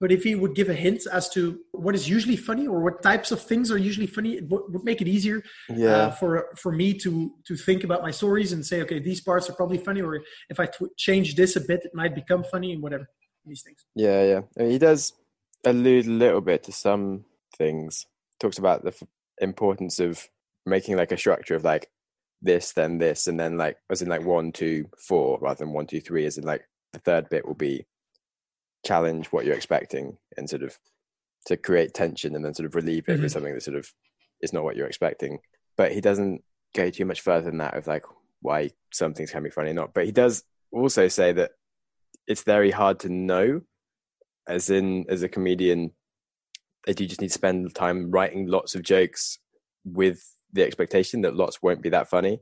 But 0.00 0.10
if 0.10 0.22
he 0.24 0.34
would 0.34 0.54
give 0.54 0.70
a 0.70 0.74
hint 0.74 1.02
as 1.12 1.28
to 1.30 1.60
what 1.72 1.94
is 1.94 2.08
usually 2.08 2.36
funny 2.36 2.66
or 2.66 2.80
what 2.80 3.02
types 3.02 3.30
of 3.32 3.40
things 3.42 3.70
are 3.70 3.76
usually 3.76 4.06
funny, 4.06 4.36
it 4.38 4.48
would, 4.48 4.62
would 4.72 4.84
make 4.84 5.02
it 5.02 5.08
easier 5.08 5.42
Yeah. 5.68 5.88
uh, 5.96 6.10
for 6.12 6.48
for 6.56 6.72
me 6.72 6.94
to 7.04 7.10
to 7.48 7.54
think 7.56 7.84
about 7.84 8.00
my 8.02 8.10
stories 8.10 8.52
and 8.52 8.64
say, 8.64 8.80
okay, 8.82 8.98
these 8.98 9.20
parts 9.20 9.50
are 9.50 9.52
probably 9.52 9.78
funny, 9.78 10.00
or 10.00 10.20
if 10.48 10.58
I 10.58 10.66
tw- 10.66 10.96
change 10.96 11.34
this 11.34 11.56
a 11.56 11.60
bit, 11.60 11.84
it 11.84 11.94
might 11.94 12.14
become 12.14 12.42
funny 12.44 12.72
and 12.72 12.82
whatever. 12.82 13.06
These 13.44 13.62
things. 13.62 13.84
Yeah, 13.94 14.22
yeah. 14.24 14.40
I 14.58 14.62
mean, 14.62 14.70
he 14.72 14.78
does 14.78 15.12
allude 15.64 16.06
a 16.06 16.10
little 16.24 16.40
bit 16.40 16.62
to 16.64 16.72
some 16.72 17.24
things. 17.56 18.06
Talks 18.38 18.58
about 18.58 18.82
the 18.82 18.90
f- 18.98 19.02
importance 19.40 19.98
of 20.00 20.26
making 20.66 20.96
like 20.96 21.12
a 21.12 21.16
structure 21.18 21.54
of 21.56 21.64
like 21.64 21.88
this, 22.42 22.72
then 22.72 22.98
this, 22.98 23.26
and 23.26 23.38
then 23.40 23.58
like 23.58 23.76
as 23.90 24.00
in 24.02 24.08
like 24.08 24.24
one, 24.24 24.52
two, 24.52 24.86
four, 25.08 25.38
rather 25.40 25.64
than 25.64 25.72
one, 25.74 25.86
two, 25.86 26.00
three. 26.00 26.24
As 26.26 26.38
in 26.38 26.44
like 26.44 26.62
the 26.94 27.00
third 27.00 27.28
bit 27.28 27.46
will 27.46 27.54
be 27.54 27.86
challenge 28.84 29.26
what 29.28 29.44
you're 29.44 29.54
expecting 29.56 30.16
and 30.36 30.48
sort 30.48 30.62
of 30.62 30.78
to 31.46 31.56
create 31.56 31.94
tension 31.94 32.34
and 32.34 32.44
then 32.44 32.54
sort 32.54 32.66
of 32.66 32.74
relieve 32.74 33.08
it 33.08 33.20
with 33.20 33.30
Mhm. 33.30 33.32
something 33.32 33.54
that 33.54 33.62
sort 33.62 33.76
of 33.76 33.92
is 34.40 34.52
not 34.52 34.64
what 34.64 34.76
you're 34.76 34.86
expecting. 34.86 35.38
But 35.76 35.92
he 35.92 36.00
doesn't 36.00 36.44
go 36.74 36.90
too 36.90 37.04
much 37.04 37.20
further 37.20 37.46
than 37.46 37.58
that 37.58 37.74
of 37.76 37.86
like 37.86 38.04
why 38.40 38.70
some 38.92 39.14
things 39.14 39.30
can 39.30 39.42
be 39.42 39.50
funny 39.50 39.70
or 39.70 39.74
not. 39.74 39.94
But 39.94 40.06
he 40.06 40.12
does 40.12 40.44
also 40.72 41.08
say 41.08 41.32
that 41.32 41.52
it's 42.26 42.42
very 42.42 42.70
hard 42.70 43.00
to 43.00 43.08
know 43.08 43.62
as 44.46 44.70
in 44.70 45.06
as 45.08 45.22
a 45.22 45.28
comedian 45.28 45.92
that 46.86 46.98
you 47.00 47.06
just 47.06 47.20
need 47.20 47.28
to 47.28 47.34
spend 47.34 47.74
time 47.74 48.10
writing 48.10 48.46
lots 48.46 48.74
of 48.74 48.82
jokes 48.82 49.38
with 49.84 50.22
the 50.52 50.62
expectation 50.64 51.22
that 51.22 51.34
lots 51.36 51.62
won't 51.62 51.82
be 51.82 51.90
that 51.90 52.08
funny 52.08 52.40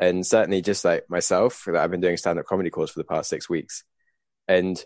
and 0.00 0.26
certainly 0.26 0.60
just 0.62 0.84
like 0.84 1.04
myself 1.08 1.64
that 1.66 1.76
i've 1.76 1.90
been 1.90 2.00
doing 2.00 2.16
stand-up 2.16 2.46
comedy 2.46 2.70
course 2.70 2.90
for 2.90 3.00
the 3.00 3.04
past 3.04 3.28
six 3.28 3.48
weeks 3.48 3.84
and 4.48 4.84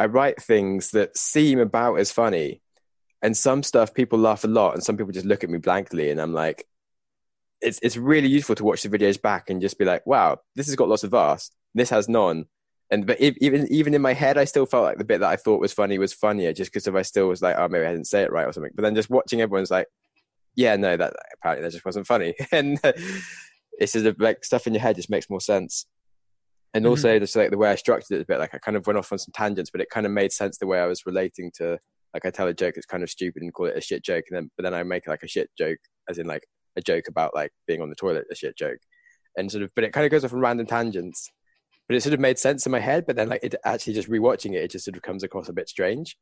i 0.00 0.06
write 0.06 0.42
things 0.42 0.90
that 0.90 1.16
seem 1.16 1.58
about 1.58 1.96
as 1.96 2.10
funny 2.10 2.60
and 3.22 3.36
some 3.36 3.62
stuff 3.62 3.94
people 3.94 4.18
laugh 4.18 4.44
a 4.44 4.48
lot 4.48 4.74
and 4.74 4.82
some 4.82 4.96
people 4.96 5.12
just 5.12 5.26
look 5.26 5.44
at 5.44 5.50
me 5.50 5.58
blankly 5.58 6.10
and 6.10 6.20
i'm 6.20 6.34
like 6.34 6.66
it's 7.60 7.78
it's 7.82 7.96
really 7.96 8.28
useful 8.28 8.54
to 8.54 8.64
watch 8.64 8.82
the 8.82 8.88
videos 8.88 9.20
back 9.20 9.50
and 9.50 9.60
just 9.60 9.78
be 9.78 9.84
like 9.84 10.06
wow 10.06 10.38
this 10.56 10.66
has 10.66 10.76
got 10.76 10.88
lots 10.88 11.04
of 11.04 11.12
laughs 11.12 11.50
this 11.74 11.90
has 11.90 12.08
none 12.08 12.46
and 12.90 13.06
but 13.06 13.20
even 13.20 13.68
even 13.70 13.94
in 13.94 14.02
my 14.02 14.12
head, 14.12 14.36
I 14.36 14.44
still 14.44 14.66
felt 14.66 14.82
like 14.82 14.98
the 14.98 15.04
bit 15.04 15.20
that 15.20 15.30
I 15.30 15.36
thought 15.36 15.60
was 15.60 15.72
funny 15.72 15.98
was 15.98 16.12
funnier, 16.12 16.52
just 16.52 16.72
because 16.72 16.88
if 16.88 16.94
I 16.94 17.02
still 17.02 17.28
was 17.28 17.40
like, 17.40 17.56
oh, 17.56 17.68
maybe 17.68 17.86
I 17.86 17.92
didn't 17.92 18.08
say 18.08 18.22
it 18.22 18.32
right 18.32 18.46
or 18.46 18.52
something. 18.52 18.72
But 18.74 18.82
then 18.82 18.96
just 18.96 19.08
watching 19.10 19.40
everyone's 19.40 19.70
like, 19.70 19.86
yeah, 20.56 20.74
no, 20.74 20.96
that 20.96 21.14
apparently 21.34 21.64
that 21.64 21.72
just 21.72 21.84
wasn't 21.84 22.08
funny, 22.08 22.34
and 22.52 22.80
uh, 22.82 22.92
it's 23.78 23.92
sort 23.92 24.06
of 24.06 24.18
like 24.18 24.44
stuff 24.44 24.66
in 24.66 24.74
your 24.74 24.82
head 24.82 24.96
just 24.96 25.10
makes 25.10 25.30
more 25.30 25.40
sense. 25.40 25.86
And 26.74 26.84
Mhm. 26.84 26.90
also, 26.90 27.18
just 27.18 27.34
like 27.36 27.50
the 27.50 27.58
way 27.58 27.70
I 27.70 27.74
structured 27.74 28.18
it 28.18 28.22
a 28.22 28.26
bit, 28.26 28.38
like 28.38 28.54
I 28.54 28.58
kind 28.58 28.76
of 28.76 28.86
went 28.86 28.98
off 28.98 29.10
on 29.12 29.18
some 29.18 29.32
tangents, 29.34 29.70
but 29.70 29.80
it 29.80 29.90
kind 29.90 30.06
of 30.06 30.12
made 30.12 30.32
sense 30.32 30.58
the 30.58 30.66
way 30.66 30.78
I 30.78 30.86
was 30.86 31.04
relating 31.06 31.50
to, 31.56 31.78
like 32.14 32.24
I 32.24 32.30
tell 32.30 32.46
a 32.48 32.54
joke 32.54 32.74
that's 32.74 32.86
kind 32.86 33.02
of 33.02 33.10
stupid 33.10 33.42
and 33.42 33.52
call 33.52 33.66
it 33.66 33.76
a 33.76 33.80
shit 33.80 34.04
joke, 34.04 34.24
and 34.30 34.36
then 34.36 34.50
but 34.56 34.62
then 34.62 34.74
I 34.74 34.82
make 34.82 35.06
like 35.06 35.22
a 35.22 35.28
shit 35.28 35.50
joke, 35.58 35.78
as 36.08 36.18
in 36.18 36.26
like 36.26 36.44
a 36.76 36.80
joke 36.80 37.08
about 37.08 37.34
like 37.34 37.50
being 37.66 37.82
on 37.82 37.88
the 37.90 37.96
toilet, 37.96 38.26
a 38.30 38.34
shit 38.34 38.56
joke, 38.56 38.78
and 39.36 39.50
sort 39.50 39.64
of, 39.64 39.70
but 39.74 39.84
it 39.84 39.92
kind 39.92 40.04
of 40.04 40.10
goes 40.10 40.24
off 40.24 40.32
on 40.32 40.40
random 40.40 40.66
tangents 40.66 41.30
but 41.88 41.96
it 41.96 42.02
sort 42.04 42.14
of 42.14 42.20
made 42.20 42.38
sense 42.38 42.64
in 42.66 42.70
my 42.70 42.78
head. 42.78 43.04
But 43.04 43.16
then, 43.16 43.28
like, 43.28 43.42
it 43.42 43.56
actually 43.64 43.94
just 43.94 44.08
rewatching 44.08 44.52
it, 44.52 44.62
it 44.62 44.70
just 44.70 44.84
sort 44.84 44.96
of 44.96 45.02
comes 45.02 45.24
across 45.24 45.48
a 45.48 45.52
bit 45.52 45.68
strange. 45.68 46.16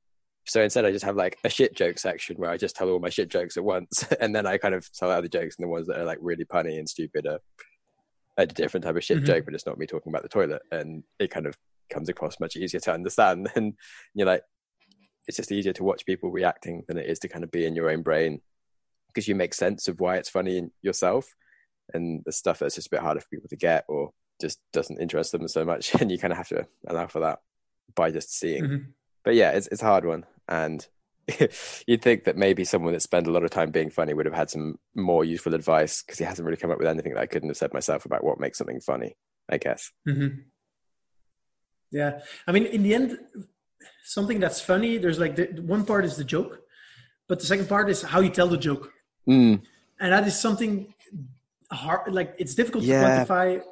So 0.47 0.62
instead, 0.62 0.87
I 0.87 0.90
just 0.90 1.05
have 1.05 1.14
like 1.14 1.37
a 1.45 1.50
shit 1.50 1.76
joke 1.76 1.99
section 1.99 2.37
where 2.38 2.49
I 2.49 2.57
just 2.57 2.75
tell 2.75 2.88
all 2.88 3.00
my 3.00 3.11
shit 3.11 3.28
jokes 3.28 3.59
at 3.59 3.64
once, 3.64 4.02
and 4.19 4.35
then 4.35 4.47
I 4.47 4.57
kind 4.57 4.75
of 4.75 4.90
tell 4.95 5.11
other 5.11 5.28
jokes, 5.28 5.57
and 5.59 5.64
the 5.64 5.69
ones 5.69 5.87
that 5.88 5.99
are 5.99 6.07
like 6.07 6.17
really 6.23 6.47
punny 6.47 6.78
and 6.78 6.88
stupid 6.88 7.26
are 7.26 7.40
a 8.38 8.47
different 8.47 8.85
type 8.85 8.97
of 8.97 9.04
shit 9.04 9.18
Mhm. 9.18 9.26
joke, 9.26 9.45
but 9.45 9.54
it's 9.54 9.66
not 9.66 9.76
me 9.78 9.87
talking 9.87 10.11
about 10.11 10.23
the 10.23 10.28
toilet, 10.30 10.62
and 10.73 11.04
it 11.18 11.30
kind 11.30 11.47
of 11.47 11.54
comes 11.90 12.09
across 12.09 12.40
much 12.40 12.57
easier 12.57 12.80
to 12.80 12.92
understand. 12.92 13.49
And 13.57 13.75
you're 14.15 14.26
like, 14.26 14.43
it's 15.26 15.36
just 15.36 15.52
easier 15.52 15.75
to 15.75 15.84
watch 15.84 16.06
people 16.06 16.30
reacting 16.30 16.84
than 16.89 16.97
it 16.97 17.06
is 17.06 17.19
to 17.21 17.28
kind 17.28 17.45
of 17.45 17.50
be 17.50 17.67
in 17.67 17.75
your 17.76 17.91
own 17.91 18.02
brain 18.02 18.41
because 19.08 19.28
you 19.28 19.34
make 19.34 19.52
sense 19.52 19.89
of 19.89 20.00
why 20.00 20.17
it's 20.17 20.28
funny 20.30 20.56
in 20.56 20.71
yourself, 20.80 21.34
and 21.93 22.23
the 22.25 22.32
stuff 22.32 22.58
that's 22.60 22.76
just 22.76 22.86
a 22.86 22.91
bit 22.91 23.00
harder 23.00 23.21
for 23.21 23.28
people 23.28 23.49
to 23.49 23.56
get 23.56 23.84
or 23.89 24.10
just 24.41 24.60
doesn't 24.73 25.00
interest 25.00 25.32
them 25.32 25.49
so 25.49 25.65
much 25.65 25.95
and 26.00 26.10
you 26.13 26.19
kind 26.19 26.32
of 26.32 26.36
have 26.36 26.49
to 26.49 26.65
allow 26.86 27.06
for 27.08 27.21
that 27.21 27.41
by 27.97 28.10
just 28.10 28.30
seeing 28.39 28.63
Mhm. 28.65 28.86
but 29.25 29.34
yeah 29.34 29.50
it's, 29.50 29.67
it's 29.69 29.82
a 29.82 29.86
hard 29.86 30.04
one 30.04 30.25
and 30.49 30.86
you'd 31.86 32.02
think 32.02 32.25
that 32.25 32.36
maybe 32.36 32.64
someone 32.64 32.93
that 32.93 33.02
spent 33.02 33.26
a 33.26 33.30
lot 33.30 33.45
of 33.45 33.50
time 33.50 33.71
being 33.71 33.91
funny 33.91 34.14
would 34.14 34.26
have 34.26 34.34
had 34.34 34.49
some 34.50 34.78
more 34.95 35.25
useful 35.25 35.54
advice 35.54 36.02
because 36.02 36.19
he 36.19 36.25
hasn't 36.25 36.45
really 36.47 36.56
come 36.56 36.71
up 36.71 36.78
with 36.78 36.86
anything 36.88 37.12
that 37.14 37.21
i 37.21 37.26
couldn't 37.26 37.49
have 37.50 37.56
said 37.56 37.73
myself 37.75 38.04
about 38.06 38.25
what 38.25 38.41
makes 38.41 38.58
something 38.58 38.80
funny 38.80 39.17
i 39.50 39.56
guess 39.58 39.91
Mm-hmm. 40.08 40.41
Yeah, 41.91 42.21
I 42.47 42.52
mean, 42.52 42.67
in 42.67 42.82
the 42.82 42.95
end, 42.95 43.19
something 44.04 44.38
that's 44.41 44.60
funny. 44.60 44.99
There's 44.99 45.19
like 45.19 45.36
the 45.36 45.47
one 45.62 45.86
part 45.86 46.04
is 46.04 46.17
the 46.17 46.25
joke, 46.25 46.60
but 47.28 47.41
the 47.41 47.47
second 47.47 47.67
part 47.69 47.88
is 47.88 48.02
how 48.02 48.21
you 48.21 48.28
tell 48.28 48.47
the 48.49 48.58
joke, 48.58 48.93
mm, 49.26 49.60
and 49.99 50.12
that 50.12 50.26
is 50.26 50.38
something 50.38 50.93
hard. 51.73 52.12
Like 52.12 52.34
it's 52.38 52.54
difficult 52.54 52.84
Yeah. 52.84 53.00
to 53.00 53.25
quantify 53.25 53.62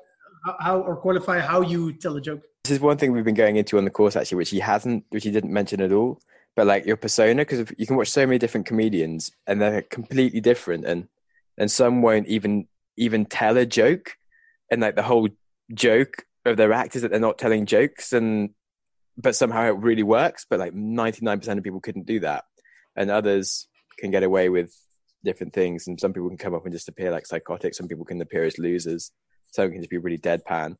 how, 0.47 0.57
how 0.61 0.81
or 0.81 0.97
qualify 0.97 1.41
how 1.41 1.61
you 1.61 1.93
tell 1.93 2.17
a 2.17 2.21
joke. 2.23 2.41
this 2.65 2.73
is 2.73 2.81
one 2.81 2.97
thing 2.97 3.13
we've 3.13 3.25
been 3.25 3.35
going 3.35 3.57
into 3.57 3.77
on 3.77 3.85
the 3.85 3.91
course 3.91 4.17
actually 4.17 4.37
which 4.39 4.51
he 4.51 4.61
hasn't 4.61 5.05
which 5.11 5.25
he 5.25 5.31
didn't 5.31 5.53
mention 5.53 5.81
at 5.83 5.93
all 5.93 6.19
but 6.57 6.67
like 6.67 6.87
your 6.87 6.97
persona 6.97 7.43
because 7.43 7.71
you 7.77 7.87
can 7.87 7.97
watch 7.97 8.11
so 8.11 8.27
many 8.27 8.39
different 8.39 8.67
comedians 8.67 9.31
and 9.47 9.61
they're 9.61 9.83
completely 9.83 10.41
different 10.41 10.85
and 10.87 11.07
and 11.59 11.71
some 11.71 12.03
won't 12.03 12.27
even 12.27 12.67
even 12.97 13.27
tell 13.27 13.57
a 13.57 13.67
joke. 13.67 14.17
And 14.71 14.81
like 14.81 14.97
the 14.97 15.03
whole 15.03 15.29
joke 15.75 16.25
of 16.45 16.57
their 16.57 16.73
act 16.73 16.97
is 16.97 17.03
that 17.03 17.11
they're 17.11 17.21
not 17.21 17.39
telling 17.39 17.67
jokes 17.67 18.13
and 18.13 18.51
but 19.19 19.37
somehow 19.37 19.65
it 19.69 19.79
really 19.79 20.03
works 20.03 20.47
but 20.49 20.59
like 20.59 20.75
99% 20.75 21.59
of 21.59 21.65
people 21.65 21.81
couldn't 21.81 22.07
do 22.07 22.21
that. 22.21 22.45
And 22.97 23.11
others 23.11 23.69
can 23.99 24.11
get 24.11 24.23
away 24.23 24.49
with 24.49 24.75
different 25.25 25.53
things 25.53 25.87
and 25.87 26.01
some 26.01 26.13
people 26.13 26.29
can 26.29 26.39
come 26.39 26.55
up 26.55 26.65
and 26.65 26.73
just 26.73 26.89
appear 26.89 27.11
like 27.11 27.27
psychotic. 27.27 27.75
Some 27.75 27.89
people 27.89 28.05
can 28.05 28.21
appear 28.21 28.45
as 28.45 28.59
losers. 28.59 29.13
Some 29.49 29.71
can 29.71 29.81
just 29.81 29.91
be 29.91 29.99
really 29.99 30.19
deadpan. 30.19 30.77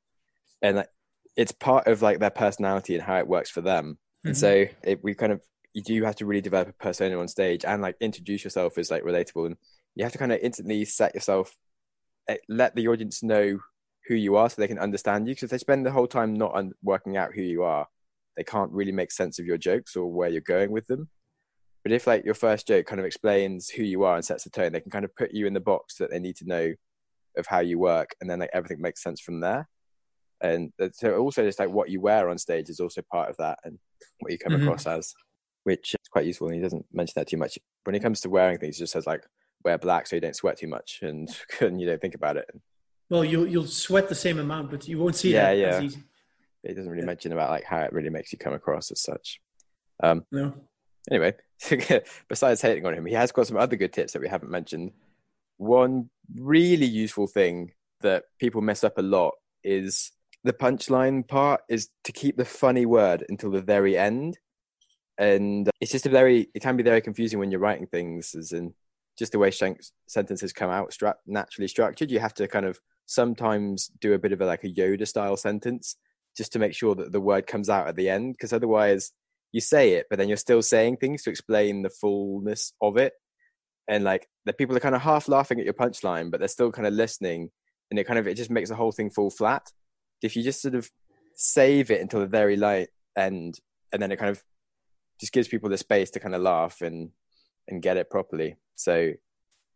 And 0.63 0.79
like, 0.79 0.89
it's 1.37 1.53
part 1.53 1.87
of 1.87 2.01
like 2.01 2.19
their 2.19 2.31
personality 2.31 2.95
and 2.95 3.03
how 3.03 3.19
it 3.19 3.29
works 3.29 3.51
for 3.51 3.61
them. 3.61 3.99
And 4.25 4.35
Mhm. 4.35 4.39
so 4.39 4.67
it, 4.83 5.05
we 5.05 5.15
kind 5.15 5.33
of 5.33 5.43
you 5.77 5.83
do 5.83 6.03
have 6.05 6.17
to 6.17 6.25
really 6.25 6.41
develop 6.41 6.71
a 6.71 6.73
persona 6.73 7.19
on 7.19 7.29
stage 7.29 7.63
and 7.63 7.83
like 7.83 7.97
introduce 8.01 8.43
yourself 8.43 8.79
as 8.79 8.91
like 8.91 9.03
relatable 9.03 9.45
and 9.45 9.57
you 9.95 10.03
have 10.03 10.13
to 10.13 10.17
kind 10.19 10.33
of 10.33 10.39
instantly 10.43 10.87
set 10.87 11.15
yourself 11.15 11.55
eh, 12.29 12.39
let 12.49 12.75
the 12.75 12.89
audience 12.89 13.23
know 13.23 13.59
who 14.09 14.15
you 14.15 14.37
are 14.37 14.49
so 14.49 14.55
they 14.59 14.69
can 14.69 14.79
understand 14.79 15.29
you 15.29 15.35
because 15.35 15.43
if 15.43 15.51
they 15.51 15.59
spend 15.59 15.85
the 15.85 15.91
whole 15.91 16.07
time 16.07 16.33
not 16.33 16.55
un- 16.55 16.73
working 16.83 17.19
out 17.19 17.35
who 17.35 17.43
you 17.43 17.63
are 17.63 17.87
they 18.39 18.43
can't 18.43 18.73
really 18.73 18.91
make 18.91 19.13
sense 19.13 19.39
of 19.39 19.45
your 19.45 19.59
jokes 19.59 19.97
or 19.97 20.11
where 20.11 20.31
you're 20.31 20.41
going 20.41 20.71
with 20.71 20.87
them. 20.87 21.11
But 21.83 21.93
if 21.93 22.07
like 22.07 22.25
your 22.25 22.35
first 22.35 22.67
joke 22.67 22.87
kind 22.87 22.99
of 22.99 23.05
explains 23.05 23.69
who 23.69 23.83
you 23.83 24.03
are 24.05 24.17
and 24.17 24.25
sets 24.25 24.45
the 24.45 24.51
tone 24.51 24.73
they 24.73 24.81
can 24.81 24.91
kind 24.91 25.05
of 25.05 25.15
put 25.15 25.35
you 25.35 25.47
in 25.47 25.53
the 25.53 25.61
box 25.61 25.97
that 25.99 26.11
they 26.11 26.19
need 26.19 26.37
to 26.37 26.47
know 26.47 26.73
of 27.37 27.47
how 27.47 27.61
you 27.61 27.79
work 27.79 28.15
and 28.21 28.31
then 28.31 28.39
like 28.39 28.51
everything 28.55 28.81
makes 28.81 29.03
sense 29.03 29.21
from 29.21 29.41
there. 29.41 29.69
And 30.41 30.73
so 30.93 31.19
also 31.19 31.45
just 31.45 31.59
like 31.59 31.69
what 31.69 31.91
you 31.91 32.01
wear 32.01 32.31
on 32.31 32.39
stage 32.39 32.71
is 32.71 32.81
also 32.81 33.03
part 33.13 33.29
of 33.29 33.37
that 33.37 33.59
and 33.65 33.79
what 34.21 34.33
you 34.33 34.39
come 34.39 34.55
Mhm. 34.55 34.63
across 34.63 34.87
as 34.87 35.13
which 35.67 35.95
is 35.95 36.09
quite 36.09 36.25
useful 36.25 36.47
and 36.47 36.55
he 36.55 36.63
doesn't 36.63 36.87
mention 36.93 37.13
that 37.17 37.27
too 37.27 37.37
much 37.37 37.59
when 37.83 37.97
it 37.97 38.01
comes 38.01 38.21
to 38.21 38.31
wearing 38.31 38.57
things 38.57 38.77
he 38.77 38.83
just 38.85 38.93
says 38.93 39.05
like 39.05 39.25
wear 39.65 39.77
black 39.77 40.07
so 40.07 40.15
you 40.15 40.21
don't 40.23 40.37
sweat 40.37 40.57
too 40.57 40.69
much 40.69 41.01
and, 41.03 41.29
and 41.61 41.81
you 41.81 41.87
don't 41.89 42.01
think 42.01 42.15
about 42.15 42.37
it 42.37 42.49
Well, 43.11 43.25
you'll 43.25 43.49
you'll 43.49 43.67
sweat 43.67 44.09
the 44.09 44.15
same 44.15 44.39
amount, 44.39 44.71
but 44.71 44.87
you 44.87 44.99
won't 45.01 45.17
see 45.17 45.33
Yeah, 45.33 45.49
that 45.53 45.59
yeah. 45.59 45.81
easy. 45.83 46.05
it 46.63 46.75
doesn't 46.75 46.89
really 46.91 47.03
Yeah. 47.03 47.07
mention 47.07 47.33
about 47.33 47.51
like 47.51 47.65
how 47.65 47.81
it 47.81 47.93
really 47.93 48.11
makes 48.11 48.33
you 48.33 48.39
come 48.39 48.53
across 48.55 48.93
as 48.93 49.01
such 49.01 49.41
um 50.03 50.25
No. 50.31 50.55
anyway 51.11 51.35
besides 52.29 52.61
hating 52.63 52.87
on 52.87 52.95
him 52.95 53.07
he 53.07 53.15
has 53.15 53.33
got 53.33 53.47
some 53.49 53.57
other 53.57 53.77
good 53.77 53.93
tips 53.93 54.13
that 54.13 54.23
we 54.23 54.29
haven't 54.29 54.51
mentioned 54.51 54.93
one 55.57 56.11
really 56.37 56.87
useful 56.87 57.27
thing 57.27 57.73
that 58.03 58.25
people 58.39 58.61
mess 58.61 58.85
up 58.85 58.99
a 58.99 59.03
lot 59.03 59.33
is 59.65 60.13
the 60.45 60.53
punchline 60.53 61.27
part 61.27 61.63
is 61.69 61.89
to 62.05 62.13
keep 62.13 62.37
the 62.37 62.45
funny 62.45 62.87
word 62.87 63.25
until 63.29 63.51
the 63.51 63.63
very 63.63 63.97
end 63.99 64.39
and 65.19 65.71
it's 65.81 65.93
just 65.93 66.07
a 66.07 66.11
very 66.11 66.49
it 66.55 66.61
can 66.61 66.77
be 66.77 66.83
very 66.83 67.01
confusing 67.01 67.39
when 67.39 67.51
you're 67.51 67.61
writing 67.61 67.87
things 67.87 68.35
as 68.35 68.53
in 68.53 68.75
just 69.19 69.33
the 69.33 69.39
way 69.39 69.51
sentences 70.07 70.53
come 70.53 70.71
out 70.71 70.93
stra- 70.93 71.17
naturally 71.27 71.69
structured 71.69 72.11
you 72.11 72.19
have 72.19 72.35
to 72.35 72.47
kind 72.47 72.67
of 72.67 72.79
sometimes 73.07 73.91
do 74.01 74.13
a 74.13 74.19
bit 74.19 74.33
of 74.33 74.41
a 74.41 74.47
like 74.47 74.65
a 74.65 74.73
yoda 74.73 75.07
style 75.07 75.37
sentence 75.37 75.97
just 76.37 76.53
to 76.53 76.59
make 76.59 76.75
sure 76.75 76.95
that 76.95 77.13
the 77.13 77.21
word 77.21 77.47
comes 77.47 77.71
out 77.71 77.89
at 77.89 77.97
the 77.97 78.09
end 78.09 78.35
because 78.35 78.53
otherwise 78.53 79.13
you 79.53 79.61
say 79.61 79.95
it 79.95 80.07
but 80.11 80.19
then 80.19 80.29
you're 80.29 80.37
still 80.37 80.63
saying 80.63 80.97
things 80.97 81.23
to 81.23 81.31
explain 81.31 81.83
the 81.83 81.91
fullness 81.91 82.73
of 82.83 82.97
it. 82.97 83.15
And 83.89 84.03
like 84.05 84.29
the 84.45 84.53
people 84.53 84.77
are 84.77 84.81
kind 84.81 84.97
of 84.97 85.03
half 85.03 85.29
laughing 85.29 85.59
at 85.59 85.65
your 85.65 85.75
punchline 85.75 86.31
but 86.31 86.41
they're 86.41 86.49
still 86.49 86.73
kind 86.73 86.87
of 86.87 86.93
listening 86.93 87.51
and 87.91 87.99
it 87.99 88.05
kind 88.05 88.19
of 88.19 88.27
it 88.27 88.35
just 88.35 88.51
makes 88.51 88.69
the 88.69 88.75
whole 88.75 88.93
thing 88.93 89.11
fall 89.11 89.31
flat. 89.31 89.71
If 90.23 90.37
you 90.37 90.43
just 90.43 90.61
sort 90.61 90.75
of 90.75 90.91
save 91.37 91.91
it 91.91 92.01
until 92.01 92.21
the 92.21 92.27
very 92.27 92.57
light 92.57 92.89
end 93.17 93.59
and 93.93 94.03
then 94.03 94.13
it 94.13 94.19
kind 94.19 94.31
of 94.31 94.43
just 95.21 95.33
gives 95.33 95.49
people 95.49 95.69
the 95.69 95.79
space 95.79 96.11
to 96.11 96.21
kind 96.21 96.35
of 96.35 96.43
laugh 96.43 96.81
and 96.83 97.11
and 97.69 97.83
get 97.83 97.97
it 97.97 98.11
properly 98.11 98.57
so 98.75 99.13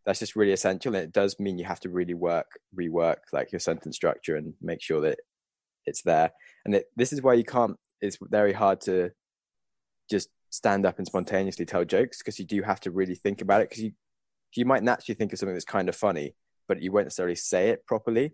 that's 0.07 0.18
just 0.20 0.37
really 0.37 0.53
essential 0.53 0.94
and 0.94 1.05
it 1.05 1.12
does 1.12 1.38
mean 1.38 1.59
you 1.59 1.64
have 1.64 1.81
to 1.81 1.90
really 1.90 2.14
work 2.14 2.59
rework 2.79 3.18
like 3.33 3.53
your 3.53 3.59
sentence 3.59 3.96
structure 3.96 4.37
and 4.37 4.55
make 4.61 4.83
sure 4.83 5.00
that 5.00 5.18
it's 5.87 6.03
there. 6.03 6.33
And 6.64 6.74
it, 6.74 6.87
this 6.96 7.12
is 7.12 7.22
why 7.22 7.35
you 7.35 7.44
can't. 7.44 7.76
It's 8.00 8.18
very 8.20 8.53
hard 8.53 8.81
to 8.83 9.11
just 10.11 10.31
stand 10.48 10.87
up 10.87 10.98
and 10.98 11.07
spontaneously 11.07 11.66
tell 11.66 11.85
jokes 11.85 12.18
because 12.18 12.38
you 12.38 12.46
do 12.46 12.62
have 12.62 12.81
to 12.81 12.90
really 12.90 13.14
think 13.14 13.40
about 13.40 13.61
it 13.61 13.68
because 13.68 13.85
you 13.85 13.92
you 14.57 14.64
might 14.64 14.83
naturally 14.83 15.14
think 15.14 15.33
of 15.33 15.38
something 15.38 15.55
that's 15.55 15.64
kind 15.64 15.88
of 15.88 15.94
funny, 15.94 16.35
but 16.66 16.83
you 16.83 16.90
won't 16.90 17.07
necessarily 17.07 17.37
say 17.37 17.68
it 17.68 17.87
properly. 17.87 18.33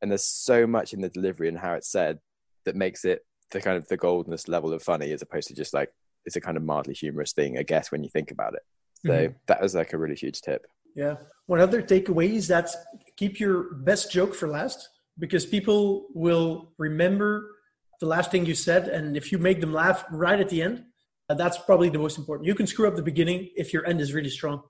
And 0.00 0.10
there's 0.10 0.24
so 0.24 0.66
much 0.66 0.92
in 0.92 1.00
the 1.00 1.08
delivery 1.08 1.48
and 1.48 1.58
how 1.58 1.74
it's 1.74 1.90
said 1.90 2.18
that 2.64 2.74
makes 2.74 3.04
it 3.04 3.20
the 3.52 3.60
kind 3.60 3.76
of 3.76 3.86
the 3.86 3.96
goldenest 3.96 4.48
level 4.48 4.72
of 4.72 4.82
funny 4.82 5.12
as 5.12 5.22
opposed 5.22 5.48
to 5.48 5.54
just 5.54 5.74
like 5.74 5.90
it's 6.24 6.36
a 6.36 6.40
kind 6.40 6.56
of 6.56 6.62
mildly 6.62 6.94
humorous 6.94 7.32
thing, 7.32 7.58
I 7.58 7.62
guess, 7.62 7.90
when 7.90 8.02
you 8.02 8.10
think 8.10 8.30
about 8.30 8.54
it. 8.54 8.62
So 9.04 9.12
mm-hmm. 9.12 9.32
that 9.46 9.60
was 9.60 9.74
like 9.74 9.92
a 9.92 9.98
really 9.98 10.14
huge 10.14 10.40
tip. 10.40 10.66
Yeah. 10.94 11.16
One 11.46 11.60
other 11.60 11.82
takeaway 11.82 12.34
is 12.34 12.48
that 12.48 12.70
keep 13.16 13.40
your 13.40 13.74
best 13.74 14.12
joke 14.12 14.34
for 14.34 14.48
last 14.48 14.88
because 15.18 15.44
people 15.46 16.06
will 16.14 16.72
remember 16.78 17.56
the 18.00 18.06
last 18.06 18.30
thing 18.30 18.46
you 18.46 18.54
said. 18.54 18.88
And 18.88 19.16
if 19.16 19.32
you 19.32 19.38
make 19.38 19.60
them 19.60 19.72
laugh 19.72 20.04
right 20.10 20.38
at 20.38 20.48
the 20.48 20.62
end, 20.62 20.84
uh, 21.28 21.34
that's 21.34 21.58
probably 21.58 21.88
the 21.88 21.98
most 21.98 22.18
important. 22.18 22.46
You 22.46 22.54
can 22.54 22.66
screw 22.66 22.88
up 22.88 22.96
the 22.96 23.02
beginning 23.02 23.50
if 23.56 23.72
your 23.72 23.86
end 23.86 24.00
is 24.00 24.12
really 24.12 24.30
strong. 24.30 24.62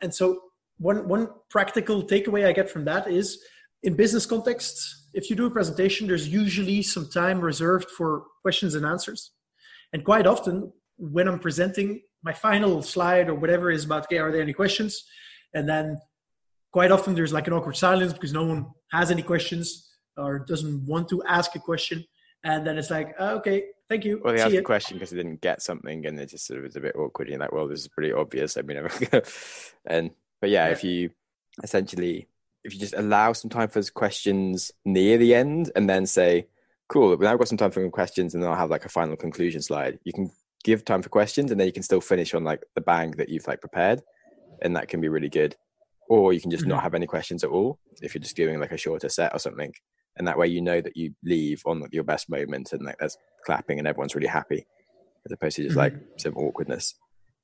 And 0.00 0.12
so, 0.12 0.40
one, 0.78 1.06
one 1.06 1.28
practical 1.50 2.02
takeaway 2.02 2.46
I 2.46 2.52
get 2.52 2.68
from 2.68 2.84
that 2.86 3.08
is 3.08 3.40
in 3.82 3.94
business 3.94 4.26
contexts, 4.26 5.08
if 5.14 5.28
you 5.28 5.36
do 5.36 5.46
a 5.46 5.50
presentation, 5.50 6.06
there's 6.06 6.28
usually 6.28 6.82
some 6.82 7.08
time 7.10 7.40
reserved 7.40 7.90
for 7.90 8.24
questions 8.42 8.74
and 8.74 8.86
answers. 8.86 9.32
And 9.92 10.04
quite 10.04 10.26
often, 10.26 10.72
when 10.96 11.28
I'm 11.28 11.38
presenting, 11.38 12.02
my 12.22 12.32
final 12.32 12.82
slide 12.82 13.28
or 13.28 13.34
whatever 13.34 13.70
is 13.70 13.84
about, 13.84 14.04
okay, 14.04 14.18
are 14.18 14.30
there 14.30 14.42
any 14.42 14.52
questions? 14.52 15.04
And 15.54 15.68
then 15.68 15.98
quite 16.72 16.90
often 16.90 17.14
there's 17.14 17.32
like 17.32 17.46
an 17.46 17.52
awkward 17.52 17.76
silence 17.76 18.12
because 18.12 18.32
no 18.32 18.44
one 18.44 18.66
has 18.90 19.10
any 19.10 19.22
questions 19.22 19.90
or 20.16 20.40
doesn't 20.40 20.86
want 20.86 21.08
to 21.10 21.22
ask 21.24 21.54
a 21.54 21.58
question. 21.58 22.04
And 22.44 22.66
then 22.66 22.78
it's 22.78 22.90
like, 22.90 23.14
oh, 23.18 23.36
okay, 23.36 23.64
thank 23.88 24.04
you. 24.04 24.20
Well, 24.24 24.34
they 24.34 24.40
asked 24.40 24.54
a 24.54 24.62
question 24.62 24.96
because 24.96 25.10
they 25.10 25.16
didn't 25.16 25.40
get 25.40 25.62
something 25.62 26.06
and 26.06 26.18
it 26.18 26.30
just 26.30 26.46
sort 26.46 26.58
of 26.58 26.64
was 26.64 26.76
a 26.76 26.80
bit 26.80 26.96
awkward. 26.96 27.28
You're 27.28 27.38
like, 27.38 27.52
well, 27.52 27.68
this 27.68 27.80
is 27.80 27.88
pretty 27.88 28.12
obvious. 28.12 28.56
I 28.56 28.62
mean, 28.62 28.78
and, 29.86 30.10
but 30.40 30.50
yeah, 30.50 30.66
yeah, 30.66 30.72
if 30.72 30.82
you 30.82 31.10
essentially, 31.62 32.26
if 32.64 32.74
you 32.74 32.80
just 32.80 32.94
allow 32.94 33.32
some 33.32 33.50
time 33.50 33.68
for 33.68 33.82
questions 33.90 34.72
near 34.84 35.18
the 35.18 35.34
end 35.34 35.70
and 35.76 35.88
then 35.88 36.06
say, 36.06 36.46
cool, 36.88 37.16
now 37.16 37.32
I've 37.32 37.38
got 37.38 37.48
some 37.48 37.58
time 37.58 37.70
for 37.70 37.88
questions 37.90 38.34
and 38.34 38.42
then 38.42 38.50
I'll 38.50 38.56
have 38.56 38.70
like 38.70 38.84
a 38.84 38.90
final 38.90 39.16
conclusion 39.16 39.62
slide. 39.62 39.98
You 40.04 40.12
can 40.12 40.30
give 40.64 40.84
time 40.84 41.02
for 41.02 41.08
questions 41.08 41.50
and 41.50 41.58
then 41.58 41.66
you 41.66 41.72
can 41.72 41.82
still 41.82 42.00
finish 42.00 42.34
on 42.34 42.44
like 42.44 42.62
the 42.74 42.80
bang 42.80 43.10
that 43.12 43.28
you've 43.28 43.46
like 43.46 43.60
prepared 43.60 44.02
and 44.62 44.76
that 44.76 44.88
can 44.88 45.00
be 45.00 45.08
really 45.08 45.28
good 45.28 45.56
or 46.08 46.32
you 46.32 46.40
can 46.40 46.50
just 46.50 46.62
mm-hmm. 46.62 46.70
not 46.70 46.82
have 46.82 46.94
any 46.94 47.06
questions 47.06 47.42
at 47.44 47.50
all 47.50 47.78
if 48.00 48.14
you're 48.14 48.22
just 48.22 48.36
doing 48.36 48.60
like 48.60 48.72
a 48.72 48.76
shorter 48.76 49.08
set 49.08 49.34
or 49.34 49.38
something 49.38 49.72
and 50.16 50.26
that 50.26 50.38
way 50.38 50.46
you 50.46 50.60
know 50.60 50.80
that 50.80 50.96
you 50.96 51.14
leave 51.24 51.62
on 51.66 51.82
your 51.90 52.04
best 52.04 52.28
moment 52.28 52.72
and 52.72 52.84
like 52.84 52.98
there's 52.98 53.16
clapping 53.44 53.78
and 53.78 53.88
everyone's 53.88 54.14
really 54.14 54.26
happy 54.26 54.66
as 55.24 55.32
opposed 55.32 55.56
to 55.56 55.62
just 55.62 55.76
mm-hmm. 55.76 55.96
like 55.96 56.04
some 56.18 56.36
awkwardness 56.36 56.94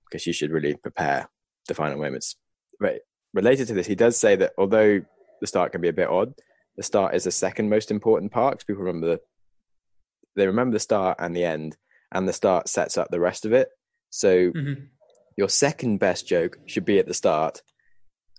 because 0.08 0.26
you 0.26 0.32
should 0.32 0.50
really 0.50 0.74
prepare 0.76 1.28
the 1.66 1.74
final 1.74 1.98
moments 1.98 2.36
right 2.80 3.00
related 3.34 3.66
to 3.66 3.74
this 3.74 3.86
he 3.86 3.94
does 3.94 4.16
say 4.16 4.36
that 4.36 4.52
although 4.58 5.00
the 5.40 5.46
start 5.46 5.72
can 5.72 5.80
be 5.80 5.88
a 5.88 5.92
bit 5.92 6.08
odd 6.08 6.32
the 6.76 6.82
start 6.82 7.14
is 7.14 7.24
the 7.24 7.30
second 7.30 7.68
most 7.68 7.90
important 7.90 8.30
part 8.30 8.54
because 8.54 8.64
people 8.64 8.82
remember 8.82 9.08
the 9.08 9.20
they 10.36 10.46
remember 10.46 10.74
the 10.74 10.80
start 10.80 11.16
and 11.18 11.34
the 11.34 11.44
end 11.44 11.76
and 12.12 12.28
the 12.28 12.32
start 12.32 12.68
sets 12.68 12.96
up 12.96 13.08
the 13.10 13.20
rest 13.20 13.44
of 13.44 13.52
it. 13.52 13.68
So 14.10 14.50
mm-hmm. 14.50 14.84
your 15.36 15.48
second 15.48 15.98
best 15.98 16.26
joke 16.26 16.58
should 16.66 16.84
be 16.84 16.98
at 16.98 17.06
the 17.06 17.14
start, 17.14 17.62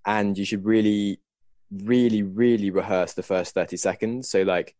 and 0.05 0.37
you 0.37 0.45
should 0.45 0.65
really, 0.65 1.19
really, 1.71 2.23
really 2.23 2.71
rehearse 2.71 3.13
the 3.13 3.23
first 3.23 3.53
30 3.53 3.77
seconds. 3.77 4.29
So, 4.29 4.41
like, 4.41 4.75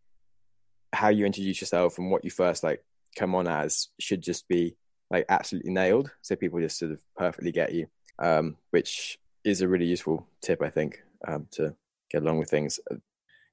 how 0.93 1.09
you 1.09 1.25
introduce 1.25 1.61
yourself 1.61 1.97
and 1.97 2.09
what 2.09 2.23
you 2.23 2.31
first 2.31 2.63
like 2.63 2.83
come 3.17 3.35
on 3.35 3.47
as 3.47 3.89
should 3.99 4.21
just 4.21 4.47
be 4.47 4.75
like 5.11 5.25
absolutely 5.29 5.71
nailed. 5.71 6.11
So 6.21 6.35
people 6.35 6.59
just 6.59 6.77
sort 6.77 6.91
of 6.91 7.01
perfectly 7.15 7.51
get 7.51 7.73
you, 7.73 7.87
um, 8.19 8.57
which 8.71 9.19
is 9.43 9.61
a 9.61 9.67
really 9.67 9.85
useful 9.85 10.27
tip, 10.41 10.61
I 10.61 10.69
think, 10.69 11.01
um, 11.27 11.47
to 11.51 11.75
get 12.11 12.21
along 12.21 12.39
with 12.39 12.49
things. 12.49 12.79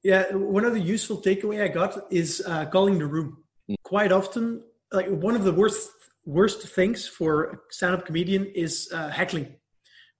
Yeah, 0.02 0.32
one 0.34 0.64
of 0.64 0.74
the 0.74 0.80
useful 0.80 1.20
takeaway 1.20 1.62
I 1.62 1.68
got 1.68 2.12
is 2.12 2.42
uh, 2.46 2.66
calling 2.66 2.98
the 2.98 3.06
room. 3.06 3.38
Mm. 3.70 3.76
Quite 3.82 4.12
often, 4.12 4.62
like 4.92 5.08
one 5.08 5.34
of 5.34 5.44
the 5.44 5.52
worst 5.52 5.90
worst 6.24 6.62
things 6.62 7.06
for 7.06 7.44
a 7.44 7.56
stand-up 7.70 8.04
comedian 8.04 8.46
is 8.46 8.90
uh, 8.92 9.08
heckling 9.08 9.54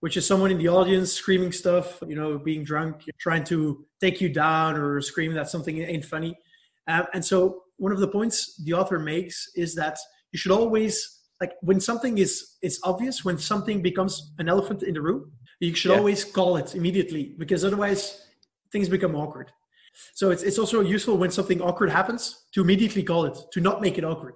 which 0.01 0.17
is 0.17 0.27
someone 0.27 0.51
in 0.51 0.59
the 0.59 0.69
audience 0.69 1.13
screaming 1.13 1.53
stuff 1.53 1.99
you 2.07 2.15
know 2.15 2.39
being 2.39 2.63
drunk 2.65 3.05
trying 3.19 3.45
to 3.45 3.85
take 4.01 4.21
you 4.21 4.29
down 4.29 4.77
or 4.77 5.01
screaming 5.01 5.37
that 5.37 5.49
something 5.49 5.79
ain't 5.79 6.05
funny. 6.05 6.37
Um, 6.89 7.07
and 7.15 7.25
so 7.25 7.63
one 7.79 7.93
of 7.93 7.99
the 7.99 8.09
points 8.09 8.63
the 8.65 8.75
author 8.75 8.99
makes 8.99 9.51
is 9.57 9.75
that 9.75 9.99
you 10.33 10.39
should 10.39 10.53
always 10.53 11.23
like 11.41 11.53
when 11.61 11.81
something 11.81 12.19
is 12.19 12.57
is 12.63 12.79
obvious 12.85 13.25
when 13.25 13.39
something 13.39 13.83
becomes 13.83 14.33
an 14.39 14.49
elephant 14.49 14.83
in 14.83 14.95
the 14.95 15.01
room 15.01 15.33
you 15.61 15.75
should 15.75 15.91
yeah. 15.91 15.99
always 15.99 16.25
call 16.25 16.57
it 16.57 16.75
immediately 16.75 17.35
because 17.39 17.65
otherwise 17.65 18.27
things 18.73 18.89
become 18.89 19.15
awkward. 19.15 19.51
So 20.13 20.31
it's, 20.31 20.43
it's 20.43 20.59
also 20.59 20.83
useful 20.83 21.17
when 21.17 21.31
something 21.31 21.63
awkward 21.63 21.91
happens 21.91 22.45
to 22.53 22.61
immediately 22.61 23.03
call 23.03 23.25
it 23.25 23.39
to 23.53 23.61
not 23.61 23.81
make 23.81 23.97
it 23.97 24.05
awkward 24.05 24.35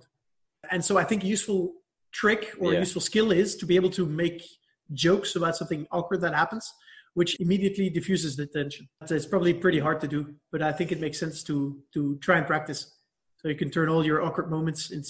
and 0.71 0.85
so 0.85 0.99
I 0.99 1.05
think 1.05 1.25
a 1.25 1.27
useful 1.27 1.73
trick 2.13 2.55
or 2.59 2.73
yeah. 2.73 2.81
useful 2.81 3.01
skill 3.01 3.31
is 3.31 3.57
to 3.57 3.67
be 3.67 3.77
able 3.77 3.91
to 3.91 4.07
make 4.07 4.43
jokes 4.93 5.37
about 5.37 5.57
something 5.57 5.87
awkward 5.93 6.21
that 6.21 6.35
happens, 6.35 6.71
which 7.15 7.39
immediately 7.41 7.89
diffuses 7.91 8.37
the 8.37 8.47
tension. 8.47 8.89
It's 9.09 9.27
probably 9.27 9.55
pretty 9.55 9.79
hard 9.79 10.01
to 10.01 10.09
do, 10.09 10.35
but 10.51 10.63
I 10.63 10.73
think 10.73 10.93
it 10.93 11.01
makes 11.01 11.19
sense 11.19 11.43
to 11.45 11.79
to 11.95 12.19
try 12.19 12.39
and 12.39 12.47
practice, 12.47 12.93
so 13.39 13.49
you 13.49 13.57
can 13.57 13.71
turn 13.71 13.89
all 13.89 14.05
your 14.05 14.23
awkward 14.23 14.51
moments 14.51 14.91
in 14.91 15.03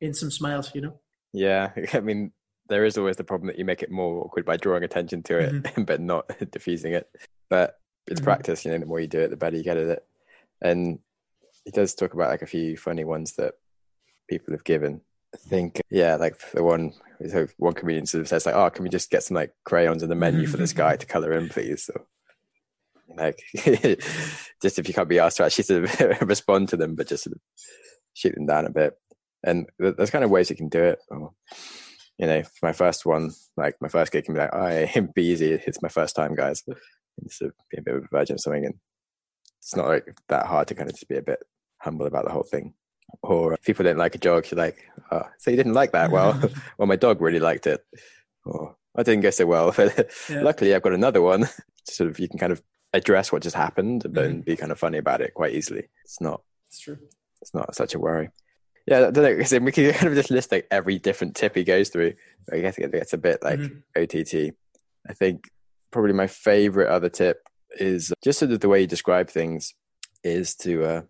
in 0.00 0.14
some 0.14 0.30
smiles. 0.30 0.70
You 0.74 0.82
know. 0.82 1.00
Yeah, 1.32 1.70
I 1.92 2.00
mean, 2.00 2.32
there 2.68 2.84
is 2.84 2.98
always 2.98 3.16
the 3.16 3.24
problem 3.24 3.48
that 3.48 3.58
you 3.58 3.64
make 3.64 3.82
it 3.82 3.90
more 3.90 4.24
awkward 4.24 4.44
by 4.44 4.56
drawing 4.56 4.84
attention 4.84 5.22
to 5.24 5.38
it, 5.38 5.52
mm-hmm. 5.52 5.82
but 5.90 6.00
not 6.00 6.30
diffusing 6.50 6.94
it. 6.94 7.08
But 7.48 7.78
it's 8.06 8.20
mm-hmm. 8.20 8.24
practice, 8.24 8.64
you 8.64 8.72
know. 8.72 8.78
The 8.78 8.86
more 8.86 9.00
you 9.00 9.08
do 9.08 9.20
it, 9.20 9.30
the 9.30 9.36
better 9.36 9.56
you 9.56 9.64
get 9.64 9.76
at 9.76 9.86
it. 9.86 10.06
And 10.62 10.98
he 11.64 11.70
does 11.70 11.94
talk 11.94 12.14
about 12.14 12.30
like 12.30 12.42
a 12.42 12.46
few 12.46 12.76
funny 12.76 13.04
ones 13.04 13.34
that 13.34 13.54
people 14.30 14.54
have 14.54 14.64
given. 14.64 15.02
I 15.34 15.36
think, 15.36 15.80
yeah, 15.90 16.16
like 16.16 16.36
the 16.52 16.62
one 16.62 16.94
one 17.58 17.74
comedian 17.74 18.06
sort 18.06 18.22
of 18.22 18.28
says 18.28 18.46
like, 18.46 18.54
"Oh, 18.54 18.70
can 18.70 18.84
we 18.84 18.88
just 18.88 19.10
get 19.10 19.22
some 19.22 19.34
like 19.34 19.52
crayons 19.64 20.02
in 20.02 20.08
the 20.08 20.14
menu 20.14 20.46
for 20.46 20.56
this 20.56 20.72
guy 20.72 20.96
to 20.96 21.06
color 21.14 21.32
in, 21.32 21.48
please?" 21.48 21.84
So, 21.84 22.06
like, 23.16 23.38
just 24.62 24.78
if 24.78 24.88
you 24.88 24.94
can't 24.94 25.08
be 25.08 25.18
asked 25.18 25.36
to 25.36 25.44
actually 25.44 25.64
sort 25.64 25.84
of 25.84 26.22
respond 26.28 26.70
to 26.70 26.76
them, 26.76 26.94
but 26.94 27.08
just 27.08 27.24
sort 27.24 27.36
of 27.36 27.40
shoot 28.14 28.34
them 28.34 28.46
down 28.46 28.66
a 28.66 28.70
bit. 28.70 28.94
And 29.44 29.68
there's 29.78 30.10
kind 30.10 30.24
of 30.24 30.30
ways 30.30 30.50
you 30.50 30.56
can 30.56 30.68
do 30.68 30.82
it. 30.82 30.98
Or, 31.08 31.32
you 32.18 32.26
know, 32.26 32.42
my 32.62 32.72
first 32.72 33.06
one, 33.06 33.32
like 33.56 33.76
my 33.80 33.88
first 33.88 34.12
gig 34.12 34.24
can 34.24 34.34
be 34.34 34.40
like, 34.40 34.54
"I 34.54 35.06
be 35.14 35.26
easy. 35.26 35.52
It's 35.52 35.82
my 35.82 35.88
first 35.88 36.16
time, 36.16 36.34
guys." 36.34 36.62
And 36.66 37.30
sort 37.30 37.50
of 37.50 37.54
be 37.70 37.78
a 37.78 37.82
bit 37.82 37.94
of 37.96 38.04
a 38.04 38.08
virgin 38.10 38.36
or 38.36 38.38
something, 38.38 38.64
and 38.64 38.74
it's 39.58 39.76
not 39.76 39.88
like 39.88 40.16
that 40.28 40.46
hard 40.46 40.68
to 40.68 40.74
kind 40.74 40.88
of 40.88 40.94
just 40.96 41.08
be 41.08 41.18
a 41.18 41.22
bit 41.22 41.42
humble 41.82 42.06
about 42.06 42.24
the 42.24 42.32
whole 42.32 42.42
thing 42.42 42.74
or 43.22 43.56
people 43.64 43.84
didn't 43.84 43.98
like 43.98 44.14
a 44.14 44.18
joke, 44.18 44.50
you're 44.50 44.58
like, 44.58 44.88
oh, 45.10 45.22
so 45.38 45.50
you 45.50 45.56
didn't 45.56 45.74
like 45.74 45.92
that? 45.92 46.10
Well, 46.10 46.40
well, 46.78 46.88
my 46.88 46.96
dog 46.96 47.20
really 47.20 47.40
liked 47.40 47.66
it. 47.66 47.84
Or 48.44 48.76
I 48.96 49.02
didn't 49.02 49.22
go 49.22 49.30
so 49.30 49.46
well. 49.46 49.72
But 49.76 50.10
yeah. 50.28 50.42
luckily, 50.42 50.74
I've 50.74 50.82
got 50.82 50.92
another 50.92 51.22
one. 51.22 51.48
sort 51.84 52.10
of, 52.10 52.18
you 52.18 52.28
can 52.28 52.38
kind 52.38 52.52
of 52.52 52.62
address 52.92 53.30
what 53.30 53.42
just 53.42 53.56
happened, 53.56 54.02
but 54.10 54.28
mm-hmm. 54.28 54.40
be 54.40 54.56
kind 54.56 54.72
of 54.72 54.78
funny 54.78 54.98
about 54.98 55.20
it 55.20 55.34
quite 55.34 55.54
easily. 55.54 55.88
It's 56.04 56.20
not. 56.20 56.42
It's 56.68 56.80
true. 56.80 56.98
It's 57.40 57.54
not 57.54 57.74
such 57.74 57.94
a 57.94 57.98
worry. 57.98 58.30
Yeah, 58.86 58.98
I 58.98 59.10
don't 59.10 59.24
know. 59.24 59.36
Cause 59.36 59.52
We 59.52 59.72
can 59.72 59.92
kind 59.92 60.08
of 60.08 60.14
just 60.14 60.30
list 60.30 60.52
like 60.52 60.66
every 60.70 60.98
different 60.98 61.36
tip 61.36 61.54
he 61.54 61.64
goes 61.64 61.90
through. 61.90 62.14
I 62.52 62.60
guess 62.60 62.78
it 62.78 62.90
gets 62.92 63.12
a 63.12 63.18
bit 63.18 63.42
like 63.42 63.60
mm-hmm. 63.60 64.02
OTT. 64.02 64.54
I 65.08 65.14
think 65.14 65.48
probably 65.90 66.12
my 66.12 66.26
favorite 66.26 66.88
other 66.88 67.08
tip 67.08 67.42
is 67.78 68.12
just 68.22 68.38
sort 68.38 68.50
of 68.50 68.60
the 68.60 68.68
way 68.68 68.80
you 68.80 68.86
describe 68.86 69.30
things 69.30 69.74
is 70.24 70.54
to 70.54 70.84
uh, 70.84 71.02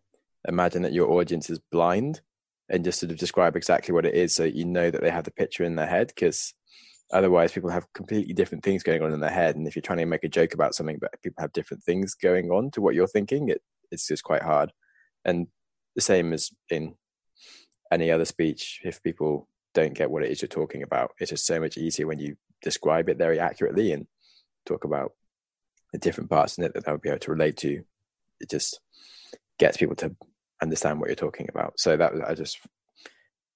imagine 0.48 0.82
that 0.82 0.92
your 0.92 1.10
audience 1.10 1.50
is 1.50 1.58
blind 1.70 2.20
and 2.68 2.84
just 2.84 3.00
sort 3.00 3.10
of 3.10 3.18
describe 3.18 3.56
exactly 3.56 3.92
what 3.92 4.06
it 4.06 4.14
is 4.14 4.34
so 4.34 4.44
you 4.44 4.64
know 4.64 4.90
that 4.90 5.02
they 5.02 5.10
have 5.10 5.24
the 5.24 5.30
picture 5.30 5.64
in 5.64 5.76
their 5.76 5.86
head 5.86 6.08
because 6.08 6.54
otherwise 7.12 7.52
people 7.52 7.70
have 7.70 7.92
completely 7.92 8.32
different 8.32 8.62
things 8.62 8.82
going 8.82 9.02
on 9.02 9.12
in 9.12 9.20
their 9.20 9.30
head 9.30 9.56
and 9.56 9.66
if 9.66 9.74
you're 9.74 9.82
trying 9.82 9.98
to 9.98 10.06
make 10.06 10.24
a 10.24 10.28
joke 10.28 10.54
about 10.54 10.74
something 10.74 10.98
but 11.00 11.20
people 11.22 11.40
have 11.40 11.52
different 11.52 11.82
things 11.82 12.14
going 12.14 12.50
on 12.50 12.70
to 12.70 12.80
what 12.80 12.94
you're 12.94 13.06
thinking 13.06 13.48
it, 13.48 13.60
it's 13.90 14.06
just 14.06 14.22
quite 14.22 14.42
hard. 14.42 14.72
And 15.24 15.48
the 15.96 16.00
same 16.00 16.32
as 16.32 16.50
in 16.70 16.94
any 17.90 18.10
other 18.10 18.24
speech 18.24 18.80
if 18.84 19.02
people 19.02 19.48
don't 19.74 19.94
get 19.94 20.10
what 20.10 20.22
it 20.22 20.30
is 20.30 20.40
you're 20.40 20.48
talking 20.48 20.82
about 20.82 21.10
it's 21.18 21.30
just 21.30 21.46
so 21.46 21.60
much 21.60 21.76
easier 21.76 22.06
when 22.06 22.18
you 22.18 22.36
describe 22.62 23.08
it 23.08 23.18
very 23.18 23.38
accurately 23.38 23.92
and 23.92 24.06
talk 24.66 24.84
about 24.84 25.12
the 25.92 25.98
different 25.98 26.30
parts 26.30 26.58
in 26.58 26.64
it 26.64 26.74
that 26.74 26.84
they'll 26.84 26.98
be 26.98 27.08
able 27.08 27.18
to 27.18 27.30
relate 27.30 27.56
to. 27.58 27.82
It 28.40 28.50
just 28.50 28.80
gets 29.58 29.76
people 29.76 29.96
to 29.96 30.14
understand 30.62 31.00
what 31.00 31.08
you're 31.08 31.16
talking 31.16 31.48
about. 31.48 31.78
So 31.78 31.96
that 31.96 32.12
I 32.26 32.34
just, 32.34 32.58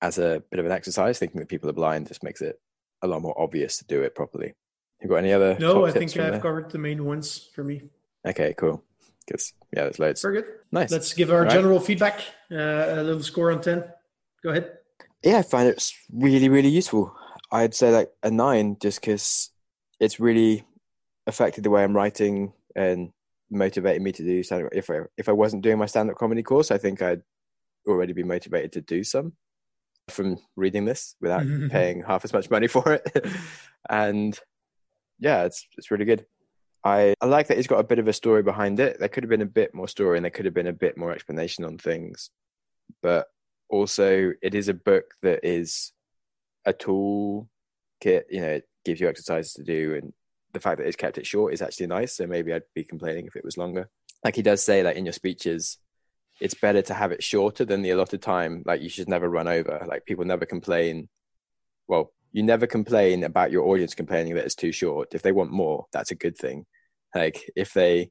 as 0.02 0.18
a 0.18 0.42
bit 0.50 0.60
of 0.60 0.66
an 0.66 0.72
exercise, 0.72 1.18
thinking 1.18 1.40
that 1.40 1.48
people 1.48 1.68
are 1.68 1.74
blind 1.74 2.08
just 2.08 2.22
makes 2.22 2.40
it 2.40 2.60
a 3.02 3.06
lot 3.06 3.22
more 3.22 3.38
obvious 3.40 3.78
to 3.78 3.84
do 3.86 4.02
it 4.02 4.14
properly. 4.14 4.54
You 5.02 5.08
got 5.08 5.16
any 5.16 5.32
other? 5.32 5.56
No, 5.60 5.84
I 5.84 5.90
think 5.92 6.10
I've 6.16 6.32
there? 6.32 6.40
covered 6.40 6.70
the 6.70 6.78
main 6.78 7.04
ones 7.04 7.50
for 7.54 7.62
me. 7.64 7.82
Okay, 8.26 8.54
cool. 8.54 8.82
because 9.26 9.52
yeah, 9.74 9.82
there's 9.84 9.98
loads. 9.98 10.22
Very 10.22 10.42
good. 10.42 10.50
Nice. 10.72 10.90
Let's 10.90 11.12
give 11.14 11.30
our 11.30 11.42
Right. 11.42 11.50
general 11.50 11.80
feedback. 11.80 12.20
Uh, 12.50 12.56
a 12.56 13.02
little 13.02 13.22
score 13.22 13.50
on 13.52 13.60
ten. 13.60 13.84
Go 14.42 14.50
ahead. 14.50 14.70
Yeah, 15.22 15.38
I 15.38 15.42
find 15.42 15.68
it's 15.68 15.94
really, 16.12 16.48
really 16.48 16.68
useful. 16.68 17.14
I'd 17.50 17.74
say 17.74 17.90
like 17.90 18.10
a 18.22 18.30
nine, 18.30 18.76
just 18.80 19.00
because 19.00 19.50
it's 20.00 20.20
really 20.20 20.64
affected 21.26 21.64
the 21.64 21.70
way 21.70 21.82
I'm 21.82 21.96
writing 21.96 22.52
and 22.76 23.12
motivated 23.50 24.02
me 24.02 24.12
to 24.12 24.22
do 24.22 24.42
stand-up. 24.42 24.72
If 24.72 24.90
I 24.90 25.00
if 25.16 25.28
I 25.28 25.32
wasn't 25.32 25.62
doing 25.62 25.78
my 25.78 25.86
stand-up 25.86 26.16
comedy 26.16 26.42
course, 26.42 26.70
I 26.70 26.78
think 26.78 27.02
I'd 27.02 27.22
already 27.86 28.12
be 28.12 28.22
motivated 28.22 28.72
to 28.72 28.80
do 28.80 29.04
some 29.04 29.34
from 30.10 30.38
reading 30.56 30.84
this 30.84 31.16
without 31.20 31.44
paying 31.70 32.02
half 32.02 32.24
as 32.24 32.32
much 32.32 32.50
money 32.50 32.66
for 32.66 32.92
it. 32.92 33.26
and 33.90 34.38
yeah, 35.18 35.44
it's 35.44 35.66
it's 35.76 35.90
really 35.90 36.04
good. 36.04 36.26
I, 36.84 37.14
I 37.20 37.26
like 37.26 37.46
that 37.46 37.56
he's 37.56 37.66
got 37.66 37.80
a 37.80 37.84
bit 37.84 37.98
of 37.98 38.08
a 38.08 38.12
story 38.12 38.42
behind 38.42 38.78
it. 38.78 38.98
There 38.98 39.08
could 39.08 39.22
have 39.22 39.30
been 39.30 39.40
a 39.40 39.46
bit 39.46 39.74
more 39.74 39.88
story 39.88 40.18
and 40.18 40.24
there 40.24 40.30
could 40.30 40.44
have 40.44 40.52
been 40.52 40.66
a 40.66 40.72
bit 40.72 40.98
more 40.98 41.12
explanation 41.12 41.64
on 41.64 41.78
things. 41.78 42.30
But 43.02 43.26
also 43.70 44.32
it 44.42 44.54
is 44.54 44.68
a 44.68 44.74
book 44.74 45.04
that 45.22 45.40
is 45.42 45.92
a 46.66 46.74
tool 46.74 47.48
kit, 48.02 48.26
you 48.30 48.42
know, 48.42 48.48
it 48.48 48.68
gives 48.84 49.00
you 49.00 49.08
exercises 49.08 49.54
to 49.54 49.62
do 49.62 49.94
and 49.94 50.12
the 50.54 50.60
fact 50.60 50.78
that 50.78 50.86
it's 50.86 50.96
kept 50.96 51.18
it 51.18 51.26
short 51.26 51.52
is 51.52 51.60
actually 51.60 51.88
nice. 51.88 52.16
So 52.16 52.26
maybe 52.26 52.54
I'd 52.54 52.62
be 52.74 52.84
complaining 52.84 53.26
if 53.26 53.36
it 53.36 53.44
was 53.44 53.58
longer. 53.58 53.90
Like 54.24 54.36
he 54.36 54.42
does 54.42 54.62
say 54.62 54.82
that 54.82 54.96
in 54.96 55.04
your 55.04 55.12
speeches, 55.12 55.78
it's 56.40 56.54
better 56.54 56.80
to 56.82 56.94
have 56.94 57.12
it 57.12 57.22
shorter 57.22 57.64
than 57.64 57.82
the 57.82 57.90
allotted 57.90 58.22
time. 58.22 58.62
Like 58.64 58.80
you 58.80 58.88
should 58.88 59.08
never 59.08 59.28
run 59.28 59.48
over. 59.48 59.84
Like 59.86 60.06
people 60.06 60.24
never 60.24 60.46
complain. 60.46 61.08
Well, 61.86 62.12
you 62.32 62.42
never 62.42 62.66
complain 62.66 63.24
about 63.24 63.52
your 63.52 63.66
audience 63.66 63.94
complaining 63.94 64.34
that 64.34 64.44
it's 64.44 64.54
too 64.54 64.72
short. 64.72 65.14
If 65.14 65.22
they 65.22 65.32
want 65.32 65.52
more, 65.52 65.86
that's 65.92 66.10
a 66.10 66.16
good 66.16 66.36
thing. 66.36 66.64
Like 67.14 67.48
if 67.54 67.72
they 67.74 68.10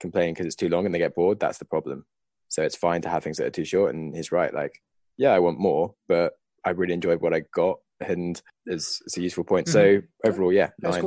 complain 0.00 0.32
because 0.32 0.46
it's 0.46 0.56
too 0.56 0.68
long 0.68 0.86
and 0.86 0.94
they 0.94 0.98
get 0.98 1.14
bored, 1.14 1.40
that's 1.40 1.58
the 1.58 1.64
problem. 1.64 2.06
So 2.48 2.62
it's 2.62 2.76
fine 2.76 3.02
to 3.02 3.10
have 3.10 3.22
things 3.22 3.36
that 3.38 3.46
are 3.46 3.50
too 3.50 3.64
short. 3.64 3.94
And 3.94 4.14
he's 4.14 4.32
right. 4.32 4.54
Like, 4.54 4.80
yeah, 5.16 5.30
I 5.30 5.38
want 5.40 5.58
more, 5.58 5.94
but 6.06 6.32
I 6.64 6.70
really 6.70 6.94
enjoyed 6.94 7.20
what 7.20 7.34
I 7.34 7.42
got, 7.52 7.78
and 8.00 8.40
it's, 8.66 9.00
it's 9.06 9.16
a 9.16 9.22
useful 9.22 9.44
point. 9.44 9.68
So 9.68 9.84
mm-hmm. 9.84 10.28
overall, 10.28 10.52
yeah, 10.52 10.70
nine. 10.80 11.04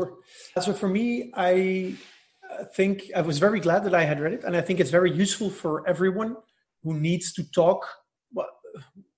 So 0.61 0.73
for 0.73 0.87
me, 0.87 1.31
I 1.35 1.95
think 2.75 3.11
I 3.15 3.21
was 3.21 3.39
very 3.39 3.59
glad 3.59 3.83
that 3.85 3.95
I 3.95 4.03
had 4.03 4.19
read 4.19 4.33
it, 4.33 4.43
and 4.43 4.55
I 4.55 4.61
think 4.61 4.79
it's 4.79 4.89
very 4.89 5.11
useful 5.11 5.49
for 5.49 5.87
everyone 5.87 6.35
who 6.83 6.93
needs 6.99 7.33
to 7.33 7.43
talk. 7.51 7.87
Well, 8.33 8.49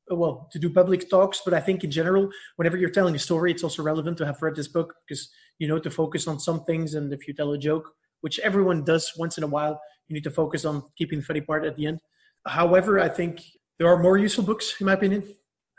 well, 0.10 0.50
to 0.52 0.60
do 0.60 0.70
public 0.70 1.10
talks, 1.10 1.42
but 1.44 1.54
I 1.54 1.60
think 1.60 1.84
in 1.84 1.92
general, 1.92 2.30
whenever 2.58 2.78
you're 2.78 2.90
telling 2.90 3.16
a 3.16 3.20
story, 3.20 3.52
it's 3.52 3.64
also 3.64 3.84
relevant 3.84 4.18
to 4.18 4.26
have 4.26 4.42
read 4.42 4.56
this 4.56 4.68
book 4.68 4.94
because 5.08 5.30
you 5.60 5.68
know 5.68 5.80
to 5.80 5.90
focus 5.90 6.28
on 6.28 6.40
some 6.40 6.64
things, 6.66 6.94
and 6.94 7.12
if 7.14 7.28
you 7.28 7.34
tell 7.34 7.54
a 7.54 7.58
joke, 7.58 7.90
which 8.22 8.40
everyone 8.40 8.84
does 8.84 9.12
once 9.18 9.38
in 9.38 9.44
a 9.44 9.48
while, 9.48 9.80
you 10.08 10.14
need 10.14 10.24
to 10.24 10.32
focus 10.32 10.66
on 10.66 10.84
keeping 10.98 11.20
the 11.20 11.26
funny 11.26 11.42
part 11.42 11.66
at 11.66 11.76
the 11.76 11.88
end. 11.88 12.00
However, 12.46 13.00
I 13.00 13.10
think 13.10 13.42
there 13.80 13.88
are 13.88 13.98
more 13.98 14.18
useful 14.18 14.44
books, 14.44 14.76
in 14.80 14.86
my 14.86 14.94
opinion. 14.94 15.24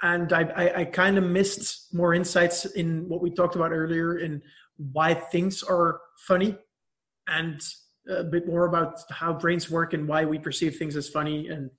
And 0.05 0.35
I, 0.35 0.43
I, 0.43 0.81
I 0.81 0.85
kind 0.85 1.17
of 1.17 1.25
missed 1.25 1.95
more 1.95 2.12
insights 2.12 2.67
in 2.67 3.09
what 3.09 3.23
we 3.23 3.31
talked 3.31 3.57
about 3.57 3.73
earlier 3.73 4.19
in 4.19 4.43
why 4.77 5.14
things 5.14 5.62
are 5.62 5.99
funny 6.19 6.59
and 7.27 7.59
a 8.07 8.23
bit 8.23 8.47
more 8.47 8.67
about 8.67 9.01
how 9.11 9.33
brains 9.33 9.71
work 9.71 9.95
and 9.95 10.07
why 10.07 10.27
we 10.27 10.38
perceive 10.38 10.77
things 10.77 10.95
as 10.95 11.09
funny 11.09 11.49
and 11.49 11.71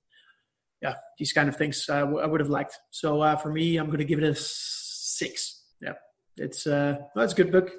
yeah, 0.81 0.95
these 1.19 1.33
kind 1.33 1.47
of 1.47 1.55
things 1.55 1.87
uh, 1.87 1.93
I 1.93 2.25
would 2.25 2.39
have 2.39 2.49
liked. 2.49 2.75
So 2.89 3.21
uh, 3.21 3.35
for 3.35 3.51
me, 3.51 3.77
I'm 3.77 3.87
going 3.87 3.99
to 3.99 4.05
give 4.05 4.19
it 4.19 4.25
a 4.25 4.35
six. 4.35 5.63
Yeah, 5.79 5.93
it's 6.35 6.65
uh, 6.65 6.97
a 7.15 7.27
good 7.27 7.51
book. 7.51 7.71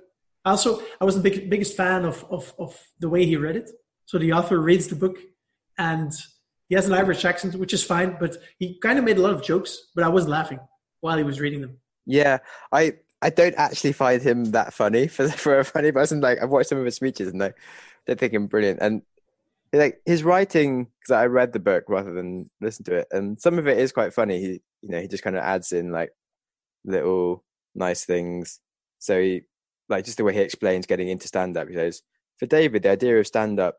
Also, 0.45 0.81
I 1.01 1.05
wasn't 1.05 1.25
the 1.25 1.31
big, 1.31 1.51
biggest 1.51 1.77
fan 1.77 2.05
of, 2.05 2.25
of 2.31 2.55
of 2.59 2.81
the 3.01 3.09
way 3.09 3.27
he 3.27 3.37
read 3.37 3.57
it. 3.57 3.71
So 4.07 4.19
the 4.19 4.33
author 4.33 4.61
reads 4.61 4.87
the 4.87 4.95
book 4.95 5.19
and 5.77 6.13
he 6.69 6.75
has 6.75 6.87
an 6.87 6.93
Irish 6.93 7.25
accent, 7.25 7.55
which 7.55 7.73
is 7.73 7.85
fine, 7.85 8.17
but 8.19 8.37
he 8.59 8.79
kind 8.81 8.99
of 8.99 9.05
made 9.05 9.19
a 9.19 9.21
lot 9.21 9.35
of 9.35 9.43
jokes, 9.43 9.91
but 9.95 10.05
I 10.05 10.09
wasn't 10.09 10.33
laughing 10.33 10.59
while 11.01 11.17
he 11.17 11.25
was 11.25 11.41
reading 11.41 11.61
them. 11.61 11.79
Yeah, 12.07 12.39
I 12.73 12.95
I 13.23 13.31
don't 13.31 13.55
actually 13.57 13.93
find 13.93 14.21
him 14.21 14.47
that 14.47 14.75
funny 14.75 15.09
for 15.09 15.29
for 15.45 15.59
a 15.59 15.65
funny 15.65 15.93
person. 15.93 16.21
Like 16.21 16.43
I've 16.43 16.51
watched 16.51 16.69
some 16.69 16.79
of 16.79 16.85
his 16.85 16.97
speeches 16.97 17.29
and 17.29 17.43
I 17.43 17.53
don't 18.07 18.19
think 18.19 18.33
him 18.33 18.47
brilliant. 18.47 18.81
And 18.81 19.03
like 19.73 20.01
his 20.07 20.25
writing, 20.25 20.89
because 21.01 21.13
I 21.13 21.27
read 21.27 21.53
the 21.53 21.59
book 21.59 21.85
rather 21.89 22.13
than 22.13 22.51
listen 22.61 22.85
to 22.87 22.95
it, 22.97 23.09
and 23.11 23.41
some 23.41 23.59
of 23.59 23.67
it 23.67 23.79
is 23.79 23.93
quite 23.93 24.15
funny. 24.15 24.41
He 24.41 24.63
you 24.83 24.89
know 24.91 25.01
he 25.01 25.09
just 25.09 25.23
kind 25.23 25.37
of 25.37 25.43
adds 25.43 25.73
in 25.73 25.93
like 25.93 26.11
little 26.85 27.45
nice 27.75 28.05
things. 28.05 28.61
So 28.99 29.21
he 29.21 29.43
like 29.89 30.05
just 30.05 30.17
the 30.17 30.25
way 30.25 30.35
he 30.35 30.41
explains 30.41 30.87
getting 30.87 31.09
into 31.09 31.29
stand 31.29 31.57
up. 31.57 31.69
He 31.69 31.75
says 31.75 32.03
for 32.39 32.47
David, 32.47 32.83
the 32.83 32.91
idea 32.91 33.19
of 33.19 33.27
stand 33.27 33.61
up 33.61 33.79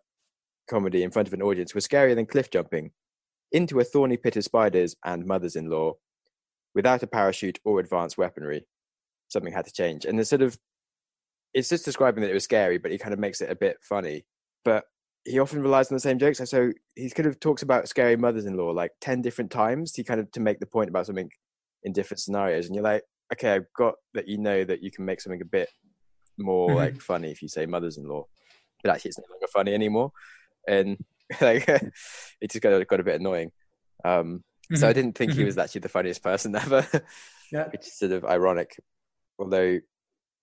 comedy 0.67 1.03
in 1.03 1.11
front 1.11 1.27
of 1.27 1.33
an 1.33 1.41
audience 1.41 1.73
was 1.73 1.87
scarier 1.87 2.15
than 2.15 2.25
cliff 2.25 2.49
jumping 2.51 2.91
into 3.51 3.79
a 3.79 3.83
thorny 3.83 4.17
pit 4.17 4.35
of 4.35 4.43
spiders 4.43 4.95
and 5.05 5.25
mothers 5.25 5.55
in 5.55 5.69
law 5.69 5.93
without 6.75 7.03
a 7.03 7.07
parachute 7.07 7.59
or 7.63 7.79
advanced 7.79 8.17
weaponry. 8.17 8.65
Something 9.29 9.53
had 9.53 9.65
to 9.65 9.71
change. 9.73 10.05
And 10.05 10.19
the 10.19 10.25
sort 10.25 10.41
of 10.41 10.57
it's 11.53 11.69
just 11.69 11.85
describing 11.85 12.21
that 12.21 12.29
it 12.29 12.35
was 12.35 12.43
scary, 12.43 12.77
but 12.77 12.91
he 12.91 12.97
kind 12.97 13.13
of 13.13 13.19
makes 13.19 13.41
it 13.41 13.49
a 13.49 13.55
bit 13.55 13.77
funny. 13.81 14.25
But 14.63 14.83
he 15.25 15.39
often 15.39 15.61
relies 15.61 15.89
on 15.89 15.95
the 15.95 16.01
same 16.01 16.19
jokes. 16.19 16.39
And 16.39 16.47
so 16.47 16.71
he 16.95 17.09
kind 17.09 17.25
of 17.27 17.39
talks 17.39 17.63
about 17.63 17.87
scary 17.87 18.15
mothers 18.15 18.45
in 18.45 18.57
law 18.57 18.69
like 18.71 18.91
10 19.01 19.21
different 19.21 19.49
times. 19.49 19.95
He 19.95 20.03
kind 20.03 20.19
of 20.19 20.29
to 20.33 20.39
make 20.39 20.59
the 20.59 20.65
point 20.67 20.89
about 20.89 21.05
something 21.05 21.29
in 21.83 21.93
different 21.93 22.19
scenarios. 22.19 22.67
And 22.67 22.75
you're 22.75 22.83
like, 22.83 23.03
okay, 23.33 23.53
I've 23.53 23.65
got 23.75 23.95
that 24.13 24.27
you 24.27 24.37
know 24.37 24.63
that 24.65 24.83
you 24.83 24.91
can 24.91 25.05
make 25.05 25.19
something 25.21 25.41
a 25.41 25.45
bit 25.45 25.69
more 26.37 26.69
Mhm. 26.71 26.75
like 26.75 27.01
funny 27.01 27.31
if 27.31 27.41
you 27.41 27.47
say 27.47 27.65
mothers 27.65 27.97
in 27.97 28.07
law. 28.07 28.25
But 28.83 28.93
actually 28.93 29.09
it's 29.09 29.17
no 29.17 29.25
longer 29.31 29.47
funny 29.47 29.73
anymore. 29.73 30.11
And 30.67 30.97
like 31.41 31.67
it 32.41 32.51
just 32.51 32.61
got, 32.61 32.87
got 32.87 32.99
a 32.99 33.03
bit 33.03 33.19
annoying. 33.19 33.51
Um 34.05 34.43
so 34.75 34.87
I 34.87 34.93
didn't 34.93 35.13
think 35.17 35.31
he 35.31 35.43
Mhm. 35.43 35.45
was 35.45 35.57
actually 35.57 35.81
the 35.81 35.89
funniest 35.89 36.21
person 36.21 36.53
ever, 36.63 36.85
Yeah. 37.53 37.69
which 37.69 37.87
is 37.87 37.97
sort 37.97 38.11
of 38.11 38.25
ironic. 38.25 38.77
Although 39.39 39.79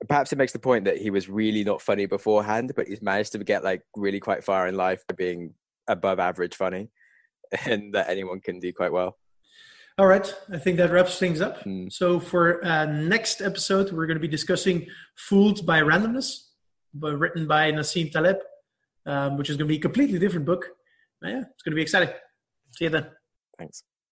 perhaps 0.09 0.33
it 0.33 0.39
makes 0.39 0.53
the 0.53 0.59
point 0.59 0.85
that 0.87 0.97
he 0.99 1.11
was 1.11 1.29
really 1.29 1.63
not 1.63 1.83
funny 1.83 2.07
beforehand, 2.07 2.73
but 2.75 2.89
he's 2.89 3.03
managed 3.03 3.33
to 3.33 3.39
get 3.39 3.63
like 3.65 3.83
really 3.97 4.21
quite 4.21 4.43
far 4.43 4.67
in 4.67 4.77
life 4.77 5.03
by 5.09 5.15
being 5.15 5.55
above 5.89 6.19
average 6.19 6.55
funny, 6.57 6.89
and 7.67 7.95
that 7.95 8.09
anyone 8.09 8.41
can 8.41 8.59
do 8.61 8.73
quite 8.73 8.93
well. 8.93 9.19
All 9.99 10.07
right, 10.07 10.35
I 10.53 10.59
think 10.59 10.79
that 10.79 10.91
wraps 10.91 11.19
things 11.19 11.41
up. 11.41 11.63
Mm. 11.65 11.93
So 11.93 12.19
for 12.19 12.65
uh, 12.65 12.87
next 12.87 13.41
episode, 13.43 13.93
we're 13.93 14.07
going 14.07 14.17
to 14.17 14.21
be 14.29 14.37
discussing 14.39 14.87
"Fooled 15.17 15.65
by 15.67 15.81
Randomness," 15.83 16.49
but 16.95 17.17
written 17.19 17.47
by 17.47 17.71
Nassim 17.73 18.11
Taleb, 18.11 18.39
um, 19.07 19.37
which 19.37 19.51
is 19.51 19.57
going 19.57 19.69
to 19.69 19.73
be 19.73 19.79
a 19.79 19.83
completely 19.83 20.19
different 20.19 20.47
book. 20.47 20.67
Uh, 21.25 21.29
yeah, 21.29 21.41
it's 21.41 21.63
going 21.63 21.73
to 21.73 21.77
be 21.77 21.83
exciting. 21.83 22.11
See 22.77 22.85
you 22.85 22.91
then. 22.91 23.07
Thanks. 23.59 23.85